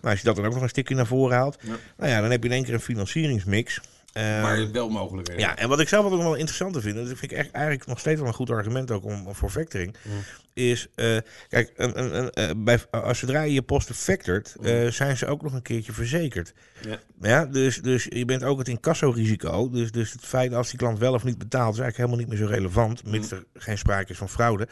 Maar 0.00 0.10
als 0.10 0.20
je 0.20 0.26
dat 0.26 0.36
dan 0.36 0.44
ook 0.46 0.52
nog 0.54 0.62
een 0.62 0.68
stukje 0.68 0.94
naar 0.94 1.06
voren 1.06 1.36
haalt, 1.36 1.58
nou 1.96 2.10
ja, 2.10 2.20
dan 2.20 2.30
heb 2.30 2.42
je 2.42 2.48
in 2.48 2.54
één 2.54 2.64
keer 2.64 2.74
een 2.74 2.80
financieringsmix. 2.80 3.80
Eh, 4.12 4.42
Maar 4.42 4.72
wel 4.72 4.88
mogelijk. 4.88 5.38
ja, 5.38 5.56
en 5.56 5.68
wat 5.68 5.80
ik 5.80 5.88
zelf 5.88 6.02
altijd 6.02 6.20
nog 6.20 6.30
wel 6.30 6.40
interessanter 6.40 6.82
vind, 6.82 6.96
dat 6.96 7.06
vind 7.06 7.22
ik 7.22 7.32
echt 7.32 7.50
eigenlijk 7.50 7.86
nog 7.86 7.98
steeds 7.98 8.18
wel 8.18 8.28
een 8.28 8.34
goed 8.34 8.50
argument 8.50 8.90
ook 8.90 9.04
om, 9.04 9.26
om 9.26 9.34
voor 9.34 9.50
factoring, 9.50 9.96
is, 10.54 10.86
eh, 10.94 11.16
kijk, 11.48 11.72
een, 11.76 11.98
een, 11.98 12.16
een, 12.18 12.30
eh, 12.30 12.50
bij, 12.56 12.78
als 12.90 13.18
zodra 13.18 13.42
je 13.42 13.52
je 13.52 13.62
posten 13.62 13.94
factored, 13.94 14.56
eh, 14.62 14.86
zijn 14.86 15.16
ze 15.16 15.26
ook 15.26 15.42
nog 15.42 15.52
een 15.52 15.62
keertje 15.62 15.92
verzekerd. 15.92 16.52
Ja. 16.88 16.98
Ja, 17.20 17.46
dus, 17.46 17.76
dus 17.82 18.06
je 18.08 18.24
bent 18.24 18.44
ook 18.44 18.58
het 18.58 18.68
incasso-risico. 18.68 19.70
Dus, 19.70 19.90
dus 19.90 20.12
het 20.12 20.24
feit 20.24 20.54
als 20.54 20.68
die 20.68 20.78
klant 20.78 20.98
wel 20.98 21.14
of 21.14 21.24
niet 21.24 21.38
betaalt, 21.38 21.74
is 21.74 21.80
eigenlijk 21.80 21.96
helemaal 21.96 22.18
niet 22.18 22.28
meer 22.28 22.48
zo 22.48 22.54
relevant, 22.54 23.04
mits 23.06 23.30
er 23.30 23.44
geen 23.54 23.78
sprake 23.78 24.12
is 24.12 24.18
van 24.18 24.28
fraude. 24.28 24.68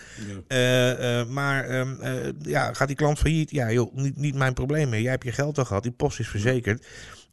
Ja. 0.48 1.24
Maar 1.24 1.64
ehm, 1.64 2.00
eh, 2.00 2.12
ja, 2.42 2.72
gaat 2.72 2.86
die 2.86 2.96
klant 2.96 3.18
failliet? 3.18 3.50
Ja, 3.50 3.72
joh, 3.72 3.94
niet, 3.94 4.16
niet 4.16 4.34
mijn 4.34 4.54
probleem 4.54 4.88
meer. 4.88 5.00
Jij 5.00 5.10
hebt 5.10 5.24
je 5.24 5.32
geld 5.32 5.58
al 5.58 5.64
gehad, 5.64 5.82
die 5.82 5.92
post 5.92 6.20
is 6.20 6.28
verzekerd. 6.28 6.86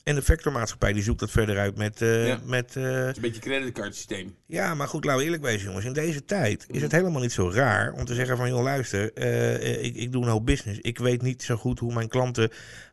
En 0.08 0.16
de 0.16 0.22
factormaatschappij 0.22 0.94
die 0.94 1.04
zoekt 1.04 1.20
dat 1.20 1.32
verder 1.32 1.58
uit 1.58 1.78
met, 1.78 2.02
eh, 2.02 2.28
Ja. 2.28 2.40
met 2.44 2.76
eh, 2.76 2.84
Het 2.84 3.08
is 3.10 3.16
een 3.16 3.22
beetje 3.22 3.42
creditcardsysteem. 3.42 4.36
ja, 4.46 4.76
maar 4.76 4.88
goed, 4.88 5.04
laten 5.04 5.20
we 5.20 5.26
eerlijk 5.26 5.44
wezen, 5.44 5.66
jongens. 5.68 5.86
In 5.86 5.94
deze 5.94 6.26
tijd 6.26 6.66
is 6.72 6.82
het 6.82 6.92
helemaal 6.92 7.22
niet 7.22 7.32
zo 7.32 7.52
raar 7.52 7.94
om 7.94 8.06
te 8.06 8.14
zeggen 8.14 8.38
van... 8.38 8.50
joh, 8.50 8.64
luister, 8.64 9.14
eh, 9.14 9.84
ik, 9.84 9.96
ik 9.96 10.12
doe 10.12 10.24
een 10.24 10.30
hoop 10.30 10.46
business. 10.46 10.80
Ik 10.82 10.98
weet 10.98 11.22
niet 11.22 11.44
zo 11.44 11.56
goed 11.56 11.80
hoe 11.80 11.94
mijn 11.94 12.08
klanten 12.08 12.50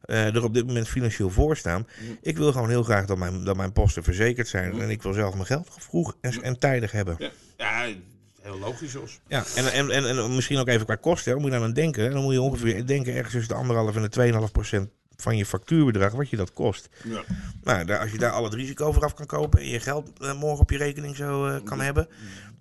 er 0.07 0.45
op 0.45 0.55
dit 0.55 0.67
moment 0.67 0.89
financieel 0.89 1.31
voor 1.31 1.57
staan. 1.57 1.87
Ik 2.23 2.37
wil 2.37 2.53
gewoon 2.53 2.69
heel 2.69 2.83
graag 2.83 3.07
dat 3.07 3.19
mijn, 3.19 3.45
dat 3.45 3.57
mijn 3.57 3.73
posten 3.73 4.03
verzekerd 4.03 4.49
zijn. 4.49 4.81
En 4.81 4.91
ik 4.91 5.03
wil 5.03 5.13
zelf 5.13 5.35
mijn 5.35 5.47
geld 5.47 5.69
vroeg 5.79 6.17
en, 6.21 6.43
en 6.43 6.59
tijdig 6.59 6.93
hebben. 6.93 7.17
Ja, 7.19 7.31
ja 7.57 7.95
heel 8.43 8.59
logisch, 8.59 8.93
Jos. 8.93 9.21
Ja, 9.29 9.45
en, 9.57 9.73
en, 9.73 9.91
en, 9.91 10.07
en 10.07 10.35
misschien 10.35 10.59
ook 10.59 10.69
even 10.69 10.87
qua 10.87 10.95
kosten. 10.95 11.33
Hè, 11.33 11.39
moet 11.39 11.47
je 11.47 11.57
daar 11.57 11.65
aan 11.67 11.73
denken. 11.73 12.11
Dan 12.11 12.23
moet 12.23 12.33
je 12.33 12.41
ongeveer 12.41 12.87
denken 12.87 13.15
ergens 13.15 13.33
tussen 13.33 13.53
de 13.55 13.61
anderhalf 13.61 13.97
en 13.97 14.03
de 14.11 14.47
2,5 14.47 14.53
procent 14.53 14.89
van 15.17 15.37
je 15.37 15.47
factuurbedrag, 15.47 16.13
wat 16.13 16.31
je 16.31 16.37
dat 16.37 16.53
kost. 16.53 16.89
Ja. 17.05 17.25
Nou, 17.63 17.85
daar, 17.85 17.99
als 17.99 18.11
je 18.11 18.19
daar 18.19 18.31
al 18.31 18.45
het 18.45 18.55
risico 18.55 18.93
vooraf 18.93 19.15
kan 19.15 19.27
kopen 19.27 19.61
en 19.61 19.69
je 19.69 19.81
geld 19.81 20.19
eh, 20.19 20.39
morgen 20.41 20.61
op 20.61 20.71
je 20.71 20.77
rekening 20.77 21.17
zo 21.17 21.47
eh, 21.47 21.65
kan 21.65 21.81
hebben. 21.81 22.09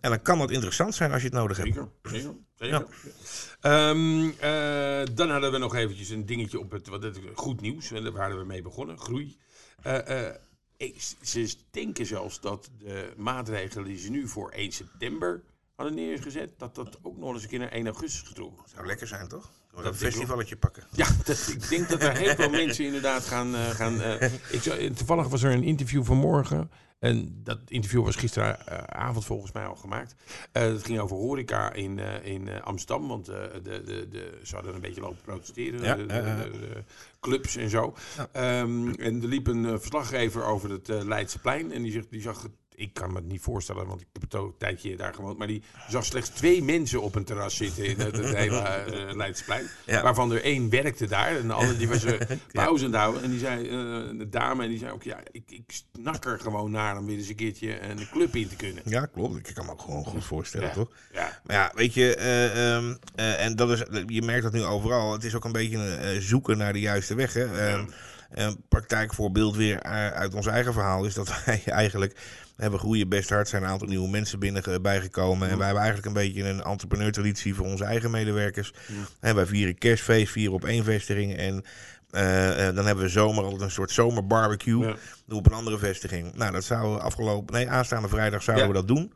En 0.01 0.09
dan 0.09 0.21
kan 0.21 0.37
dat 0.39 0.51
interessant 0.51 0.95
zijn 0.95 1.11
als 1.11 1.21
je 1.21 1.27
het 1.27 1.37
nodig 1.37 1.57
hebt. 1.57 1.73
Zeker, 1.73 1.87
zeker. 2.01 2.33
zeker. 2.55 2.87
Ehm, 3.61 4.29
eh, 4.39 5.15
dan 5.15 5.29
hadden 5.29 5.51
we 5.51 5.57
nog 5.57 5.75
eventjes 5.75 6.09
een 6.09 6.25
dingetje 6.25 6.59
op 6.59 6.71
het, 6.71 6.87
wat 6.87 7.03
het 7.03 7.19
goed 7.33 7.61
nieuws. 7.61 7.91
En 7.91 8.03
daar 8.03 8.11
waren 8.11 8.37
we 8.37 8.45
mee 8.45 8.61
begonnen, 8.61 8.97
groei. 8.97 9.37
Ze 11.21 11.55
denken 11.71 12.05
zelfs 12.05 12.39
dat 12.39 12.69
de 12.77 13.13
maatregelen 13.17 13.85
die 13.85 13.97
ze 13.97 14.09
nu 14.09 14.27
voor 14.27 14.51
1 14.51 14.71
september 14.71 15.43
hadden 15.83 16.05
neergezet, 16.05 16.49
dat 16.59 16.75
dat 16.75 16.99
ook 17.01 17.17
nog 17.17 17.33
eens 17.33 17.43
een 17.43 17.49
keer 17.49 17.59
naar 17.59 17.71
1 17.71 17.85
augustus 17.85 18.21
getrokken 18.27 18.69
Zou 18.73 18.85
lekker 18.85 19.07
zijn, 19.07 19.27
toch? 19.27 19.51
Dat, 19.71 19.83
denk 19.83 19.95
ik 19.95 20.01
festivalletje 20.01 20.55
pakken. 20.55 20.83
Ja, 20.91 21.07
dat, 21.23 21.47
ik 21.51 21.69
denk 21.69 21.89
dat 21.89 22.01
er 22.01 22.17
heel 22.17 22.35
veel 22.35 22.49
mensen 22.65 22.85
inderdaad 22.85 23.25
gaan. 23.25 23.55
eh, 23.55 23.69
gaan 23.69 24.01
eh, 24.01 24.33
ik 24.57 24.61
zou, 24.61 24.91
toevallig 24.91 25.27
was 25.27 25.43
er 25.43 25.51
een 25.51 25.63
interview 25.63 26.03
vanmorgen. 26.03 26.71
En 26.99 27.39
dat 27.43 27.59
interview 27.67 28.03
was 28.03 28.15
gisteravond 28.15 29.25
volgens 29.25 29.51
mij 29.51 29.65
al 29.65 29.75
gemaakt. 29.75 30.15
Eh 30.51 30.63
het 30.63 30.85
ging 30.85 30.99
over 30.99 31.15
horeca 31.17 31.73
in, 31.73 31.99
eh, 31.99 32.25
in 32.25 32.47
eh, 32.47 32.61
Amsterdam. 32.61 33.07
Want 33.07 33.27
eh, 33.27 33.37
de, 33.63 33.83
de, 33.83 34.07
de, 34.09 34.39
ze 34.43 34.55
hadden 34.55 34.75
een 34.75 34.81
beetje 34.81 35.01
lopen 35.01 35.21
protesteren. 35.21 35.81
Ja, 35.81 35.95
de, 35.95 36.83
clubs 37.19 37.55
en 37.55 37.69
zo. 37.69 37.93
Ehm, 38.31 38.89
en 38.89 39.21
er 39.21 39.27
liep 39.27 39.47
een 39.47 39.65
eh, 39.65 39.71
verslaggever 39.79 40.43
over 40.45 40.69
het 40.69 40.89
eh, 40.89 41.01
Leidseplein. 41.03 41.71
En 41.71 41.81
die, 41.83 41.91
zegt, 41.91 42.09
die 42.09 42.21
zag 42.21 42.41
het. 42.41 42.51
Ik 42.75 42.93
kan 42.93 43.09
me 43.09 43.15
het 43.15 43.25
niet 43.27 43.41
voorstellen, 43.41 43.87
want 43.87 44.01
ik 44.01 44.07
heb 44.13 44.21
het 44.21 44.35
ook 44.35 44.47
een 44.47 44.57
tijdje 44.57 44.95
daar 44.95 45.13
gewoond. 45.13 45.37
Maar 45.37 45.47
die 45.47 45.63
zag 45.89 46.05
slechts 46.05 46.29
twee 46.29 46.63
mensen 46.63 47.01
op 47.01 47.15
een 47.15 47.23
terras 47.23 47.55
zitten 47.55 47.85
in 47.85 47.99
het, 47.99 48.17
het 48.17 48.35
hele 48.35 48.57
eh, 48.59 49.15
Leidsplein. 49.15 49.65
Ja. 49.85 50.01
Waarvan 50.03 50.31
er 50.31 50.43
één 50.43 50.69
werkte 50.69 51.07
daar 51.07 51.35
en 51.37 51.47
de 51.47 51.53
andere 51.53 51.77
die 51.77 51.87
was 51.87 52.03
er 52.03 52.27
pauze 52.51 52.85
aan 52.85 52.91
het 52.91 52.99
houden. 52.99 53.23
En 53.23 53.29
die 53.29 53.39
zei, 53.39 53.67
eh, 53.67 54.17
de 54.19 54.27
dame, 54.29 54.63
en 54.63 54.69
die 54.69 54.77
zei 54.79 54.91
ook, 54.91 55.03
ja, 55.03 55.19
ik, 55.31 55.43
ik 55.51 55.81
snak 55.93 56.25
er 56.25 56.39
gewoon 56.39 56.71
naar 56.71 56.97
om 56.97 57.05
weer 57.05 57.17
eens 57.17 57.27
een 57.29 57.35
keertje 57.35 57.81
een 57.81 58.09
club 58.11 58.35
in 58.35 58.47
te 58.47 58.55
kunnen. 58.55 58.83
Ja, 58.85 59.05
klopt. 59.05 59.47
Ik 59.49 59.55
kan 59.55 59.65
me 59.65 59.71
ook 59.71 59.81
gewoon 59.81 60.05
goed 60.05 60.25
voorstellen, 60.25 60.67
Ja. 60.67 60.73
toch? 60.73 60.89
Ja, 61.13 61.39
Maar 61.43 61.55
ja, 61.55 61.71
weet 61.75 61.93
je, 61.93 62.15
eh, 62.15 62.75
ehm, 62.75 62.95
eh, 63.15 63.45
en 63.45 63.55
dat 63.55 63.69
is, 63.69 63.83
je 64.07 64.21
merkt 64.21 64.43
dat 64.43 64.53
nu 64.53 64.63
overal. 64.63 65.13
Het 65.13 65.23
is 65.23 65.35
ook 65.35 65.45
een 65.45 65.51
beetje 65.51 65.77
een 65.77 65.97
eh, 65.99 66.19
zoeken 66.19 66.57
naar 66.57 66.73
de 66.73 66.79
juiste 66.79 67.15
weg. 67.15 67.33
Hè? 67.33 67.67
Ehm, 67.67 67.85
Een 68.33 68.63
praktijkvoorbeeld 68.69 69.55
weer 69.55 69.79
eh, 69.79 70.07
uit 70.07 70.33
ons 70.33 70.45
eigen 70.47 70.73
verhaal 70.73 71.05
is 71.05 71.13
dat 71.13 71.33
wij 71.45 71.61
eigenlijk 71.65 72.15
hebben 72.55 72.79
groeien 72.79 73.09
best 73.09 73.29
hard. 73.29 73.47
zijn 73.47 73.63
een 73.63 73.69
aantal 73.69 73.87
nieuwe 73.87 74.09
mensen 74.09 74.39
binnen 74.39 74.63
eh, 74.63 74.75
bijgekomen. 74.81 75.49
En 75.49 75.57
wij 75.57 75.65
hebben 75.65 75.83
eigenlijk 75.83 76.15
een 76.15 76.21
beetje 76.23 76.43
een 76.43 76.63
entrepreneur-traditie 76.63 77.55
voor 77.55 77.65
onze 77.65 77.83
eigen 77.83 78.11
medewerkers. 78.11 78.73
En 79.19 79.35
wij 79.35 79.45
vieren 79.45 79.77
kerstfeest, 79.77 80.31
vieren 80.31 80.53
op 80.53 80.65
één 80.65 80.83
vestiging. 80.83 81.37
En 81.37 81.63
eh, 82.09 82.67
eh, 82.67 82.75
dan 82.75 82.85
hebben 82.85 83.03
we 83.03 83.09
zomer 83.09 83.43
altijd 83.43 83.61
een 83.61 83.71
soort 83.71 83.91
zomerbarbecue. 83.91 84.85
Ja. 84.85 84.95
We 85.25 85.35
op 85.35 85.45
een 85.45 85.53
andere 85.53 85.77
vestiging. 85.77 86.35
Nou, 86.35 86.51
dat 86.51 86.63
zouden 86.63 86.93
we 86.93 87.01
afgelopen... 87.01 87.53
Nee, 87.53 87.69
aanstaande 87.69 88.07
vrijdag 88.07 88.43
zouden 88.43 88.67
Ja. 88.67 88.71
we 88.71 88.77
dat 88.77 88.87
doen. 88.87 89.13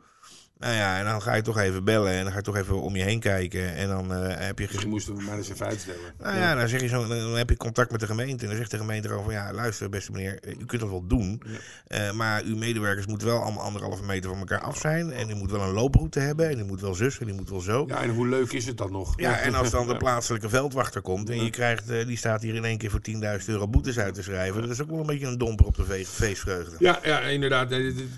Nou 0.58 0.74
ja, 0.74 0.98
en 0.98 1.04
dan 1.04 1.22
ga 1.22 1.34
je 1.34 1.42
toch 1.42 1.58
even 1.58 1.84
bellen 1.84 2.12
en 2.12 2.22
dan 2.22 2.30
ga 2.32 2.36
je 2.38 2.44
toch 2.44 2.56
even 2.56 2.80
om 2.82 2.96
je 2.96 3.02
heen 3.02 3.20
kijken. 3.20 3.74
En 3.74 3.88
dan 3.88 4.14
eh, 4.14 4.46
heb 4.46 4.58
je... 4.58 4.66
Dus 4.72 4.80
je 4.82 4.86
moest 4.88 5.06
hem 5.06 5.24
maar 5.24 5.36
eens 5.36 5.50
even 5.50 5.66
uitstellen. 5.66 6.00
Nou 6.22 6.36
ja, 6.38 6.54
dan, 6.54 6.68
zeg 6.68 6.80
je 6.80 6.88
zo, 6.88 7.06
dan 7.06 7.36
heb 7.36 7.48
je 7.50 7.56
contact 7.56 7.90
met 7.90 8.00
de 8.00 8.06
gemeente. 8.06 8.42
En 8.42 8.48
dan 8.48 8.56
zegt 8.56 8.70
de 8.70 8.76
gemeente 8.76 9.08
gewoon 9.08 9.24
van... 9.24 9.32
Ja, 9.32 9.52
luister 9.52 9.88
beste 9.88 10.12
meneer, 10.12 10.38
u 10.60 10.64
kunt 10.64 10.80
dat 10.80 10.90
wel 10.90 11.06
doen. 11.06 11.42
eh, 11.86 12.12
maar 12.12 12.42
uw 12.44 12.56
medewerkers 12.56 13.06
moeten 13.06 13.26
wel 13.28 13.42
allemaal 13.42 13.62
anderhalve 13.64 14.02
meter 14.04 14.30
van 14.30 14.38
elkaar 14.38 14.60
af 14.60 14.78
zijn. 14.78 15.12
En 15.12 15.30
u 15.30 15.34
moet 15.34 15.50
wel 15.50 15.60
een 15.62 15.72
looproute 15.72 16.20
hebben. 16.20 16.48
En 16.50 16.58
u 16.58 16.64
moet 16.64 16.80
wel 16.80 16.94
zus 16.94 17.18
en 17.18 17.28
u 17.28 17.32
moet 17.32 17.50
wel 17.50 17.60
zo. 17.60 17.84
Ja, 17.88 18.02
en 18.02 18.10
hoe 18.10 18.28
leuk 18.28 18.52
is 18.52 18.66
het 18.66 18.76
dan 18.78 18.92
nog? 18.92 19.20
Ja, 19.20 19.38
en 19.38 19.54
als 19.54 19.70
dan 19.70 19.86
de 19.88 19.96
plaatselijke 19.96 20.48
veldwachter 20.48 21.00
komt 21.02 21.30
en 21.30 21.44
je 21.44 21.50
krijgt, 21.50 21.90
eh, 21.90 22.06
die 22.06 22.16
staat 22.16 22.42
hier 22.42 22.54
in 22.54 22.64
één 22.64 22.78
keer 22.78 22.90
voor 22.90 23.00
10.000 23.40 23.44
euro 23.46 23.68
boetes 23.68 23.98
uit 23.98 24.14
te 24.14 24.22
schrijven. 24.22 24.60
Dat 24.62 24.70
is 24.70 24.82
ook 24.82 24.90
wel 24.90 25.00
een 25.00 25.06
beetje 25.06 25.26
een 25.26 25.38
domper 25.38 25.66
op 25.66 25.76
de 25.76 25.84
fe- 25.84 26.04
feestvreugde. 26.04 26.76
Ja, 26.78 26.98
ja, 27.02 27.20
inderdaad. 27.20 27.70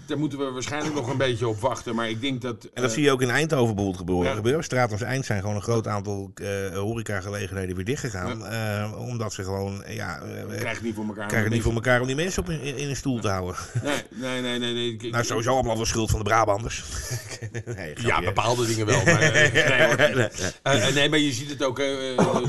Daar 0.07 0.18
moeten 0.18 0.38
we 0.38 0.50
waarschijnlijk 0.50 0.94
nog 0.94 1.09
een 1.11 1.16
beetje 1.16 1.48
op 1.48 1.61
wachten. 1.61 1.94
Maar 1.94 2.09
ik 2.09 2.20
denk 2.20 2.29
dat... 2.38 2.64
En 2.64 2.71
dat 2.75 2.85
eh, 2.85 2.90
zie 2.90 3.03
je 3.03 3.11
ook 3.11 3.23
in 3.23 3.31
Eindhoven 3.31 3.75
bijvoorbeeld 3.75 3.97
gebeuren. 3.97 4.29
Ja. 4.29 4.35
gebeuren. 4.35 4.64
Straat 4.64 4.93
als 4.93 5.01
Eind 5.03 5.25
zijn 5.25 5.40
gewoon 5.40 5.57
een 5.57 5.62
groot 5.62 5.87
aantal 5.87 6.31
eh 6.35 6.49
horecagelegenheden 6.75 7.77
weer 7.77 7.85
dichtgegaan. 7.85 8.47
eh, 8.47 8.93
omdat 8.99 9.33
ze 9.33 9.45
gewoon, 9.45 9.85
ja, 9.88 10.21
we 10.23 10.45
krijgen 10.47 10.69
het 10.69 10.83
niet 10.83 10.95
voor 10.95 11.05
elkaar. 11.05 11.27
krijgen 11.27 11.45
het 11.49 11.53
niet 11.53 11.62
voor 11.62 11.75
elkaar 11.75 12.01
om 12.01 12.07
die 12.07 12.16
mensen 12.16 12.43
op 12.43 12.51
in, 12.51 12.77
in 12.77 12.88
een 12.88 12.97
stoel 12.97 13.21
te 13.21 13.29
houden. 13.29 13.57
Nee, 14.11 14.40
nee, 14.40 14.59
nee. 14.59 14.73
nee, 14.75 15.11
Nou, 15.11 15.25
sowieso 15.25 15.53
allemaal 15.55 15.77
wel 15.77 15.87
schuld 15.87 16.11
van 16.11 16.19
de 16.19 16.25
Brabanders. 16.25 16.85
nee, 17.77 17.95
Ja, 18.03 18.21
bepaalde 18.23 18.66
dingen 18.66 18.87
wel. 18.87 19.05
Maar, 19.05 19.21
nee, 19.33 19.87
hoor. 19.87 20.93
Nee, 20.95 21.09
maar 21.09 21.19
je 21.19 21.33
ziet 21.33 21.51
het 21.51 21.62
ook, 21.62 21.83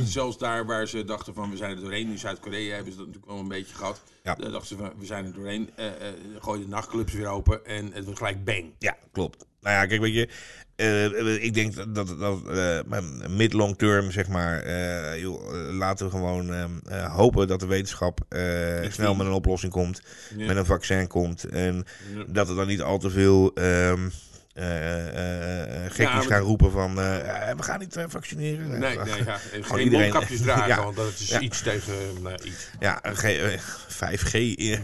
zelfs 0.04 0.38
daar 0.38 0.65
waar 0.65 0.88
ze 0.88 1.04
dachten 1.04 1.34
van 1.34 1.50
we 1.50 1.58
zijn 1.58 1.72
er 1.72 1.82
doorheen. 1.82 2.10
In 2.12 2.20
Zuid-Korea 2.20 2.76
hebben 2.76 2.91
ze 2.91 2.98
dat 2.98 3.08
natuurlijk 3.08 3.34
wel 3.34 3.41
een 3.41 3.48
beetje 3.48 3.76
gehad. 3.76 4.02
Ja. 4.24 4.36
Daar 4.36 4.52
dachten 4.52 4.67
ze 4.67 4.76
van 4.78 4.91
we 4.98 5.06
zijn 5.06 5.26
er 5.26 5.34
doorheen. 5.34 5.70
eh 5.76 5.86
eh 5.88 5.94
gooi 6.39 6.62
de 6.62 6.67
nachtclubs 6.67 7.13
weer 7.13 7.28
open 7.28 7.65
en 7.65 7.91
het 7.94 8.06
was 8.06 8.17
gelijk 8.17 8.44
bang. 8.44 8.65
Ja, 8.80 8.98
klopt. 9.12 9.46
Nou 9.62 9.76
ja, 9.76 9.86
kijk, 9.86 10.02
weet 10.02 10.13
je, 10.13 10.28
eh, 10.76 11.43
ik 11.43 11.54
denk 11.54 11.76
dat, 11.76 11.95
dat, 11.95 12.19
dat 12.19 12.47
eh, 12.47 13.30
mid-long 13.30 13.78
term, 13.78 14.12
zeg 14.12 14.28
maar, 14.28 14.60
eh, 14.60 15.19
joh, 15.21 15.56
eh, 15.67 15.74
laten 15.74 16.06
we 16.06 16.12
gewoon 16.12 16.54
eh, 16.54 16.63
eh, 16.86 17.15
hopen 17.15 17.47
dat 17.47 17.60
de 17.60 17.65
wetenschap 17.65 18.19
eh, 18.30 18.91
snel 18.91 19.15
met 19.15 19.28
een 19.28 19.34
oplossing 19.34 19.71
komt, 19.71 20.02
Ja. 20.38 20.45
met 20.45 20.58
een 20.58 20.65
vaccin 20.65 21.08
komt 21.08 21.43
en 21.43 21.84
Ja. 22.15 22.24
dat 22.28 22.50
er 22.50 22.56
dan 22.56 22.67
niet 22.67 22.82
al 22.82 22.97
te 22.97 23.10
veel 23.10 23.52
ehm 23.54 24.10
eh, 24.54 25.08
eh, 25.08 25.86
eh, 25.86 25.92
gekkies 25.92 26.26
gaan 26.26 26.42
roepen 26.42 26.72
van, 26.72 26.96
we 26.96 27.56
gaan 27.60 27.80
niet 27.80 27.98
vaccineren. 28.08 28.70
Nee, 28.70 28.80
nee, 28.98 29.24
ja. 29.26 29.38
En 29.54 29.66
geen 29.66 29.80
iedereen- 29.80 30.10
mondkapjes 30.10 30.42
dragen, 30.42 30.84
want 30.84 30.96
dat 30.96 31.14
is 31.20 31.38
iets 31.40 31.62
tegen 31.62 31.94
nou, 32.22 32.36
iets. 32.44 32.70
Ja, 32.80 33.00
een 33.02 33.16
G- 33.16 33.24
eh, 33.24 33.60
5G. 33.88 34.34
in- 34.34 34.82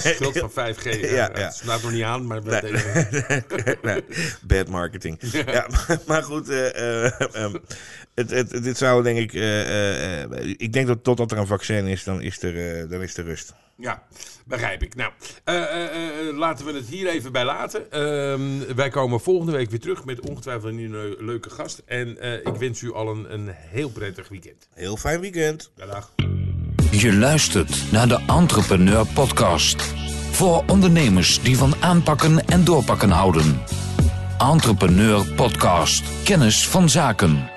Schuld 0.00 0.38
van 0.38 0.50
5G. 0.50 1.10
Ja. 1.10 1.30
Het 1.32 1.54
slaat 1.54 1.82
nog 1.82 1.92
niet 1.92 2.02
aan, 2.02 2.26
maar 2.26 2.42
Nee. 2.42 2.72
Nee, 3.82 4.04
bad 4.42 4.68
marketing. 4.68 5.18
Ja, 5.46 5.66
maar, 5.70 5.98
maar 6.06 6.22
goed, 6.22 6.48
ehm, 6.48 7.54
het, 8.14 8.30
het, 8.30 8.62
dit 8.62 8.78
zou 8.78 9.02
denk 9.02 9.18
ik. 9.18 9.32
ik 10.58 10.72
denk 10.72 10.86
dat 10.86 11.04
totdat 11.04 11.30
er 11.32 11.38
een 11.38 11.46
vaccin 11.46 11.86
is, 11.86 12.04
dan 12.04 12.20
is 12.22 12.42
er, 12.42 12.88
dan 12.88 13.02
is 13.02 13.16
er 13.16 13.24
rust. 13.24 13.54
Ja, 13.82 14.02
begrijp 14.46 14.82
ik. 14.82 14.94
Nou, 14.94 15.12
eh, 15.44 15.62
eh, 15.62 16.28
eh, 16.28 16.36
laten 16.36 16.66
we 16.66 16.72
het 16.72 16.86
hier 16.86 17.08
even 17.08 17.32
bij 17.32 17.44
laten. 17.44 17.90
Ehm, 17.90 18.74
wij 18.76 18.88
komen 18.88 19.20
volgende 19.20 19.52
week 19.52 19.70
weer 19.70 19.80
terug 19.80 20.04
met 20.04 20.28
ongetwijfeld 20.28 20.64
een 20.64 20.76
nieuwe 20.76 21.16
leuke 21.18 21.50
gast. 21.50 21.82
En 21.86 22.20
eh, 22.20 22.32
ik 22.32 22.56
wens 22.58 22.80
u 22.80 22.92
al 22.92 23.08
een, 23.08 23.32
een 23.32 23.48
heel 23.48 23.90
prettig 23.90 24.28
weekend. 24.28 24.68
Heel 24.74 24.96
fijn 24.96 25.20
weekend. 25.20 25.70
Dag. 25.76 26.12
Je 26.90 27.14
luistert 27.14 27.92
naar 27.92 28.08
de 28.08 28.22
Entrepreneur 28.26 29.06
Podcast. 29.06 29.82
Voor 30.30 30.64
ondernemers 30.66 31.42
die 31.42 31.56
van 31.56 31.74
aanpakken 31.80 32.46
en 32.46 32.64
doorpakken 32.64 33.10
houden. 33.10 33.62
Entrepreneur 34.38 35.34
Podcast. 35.34 36.24
Kennis 36.24 36.68
van 36.68 36.88
zaken. 36.88 37.51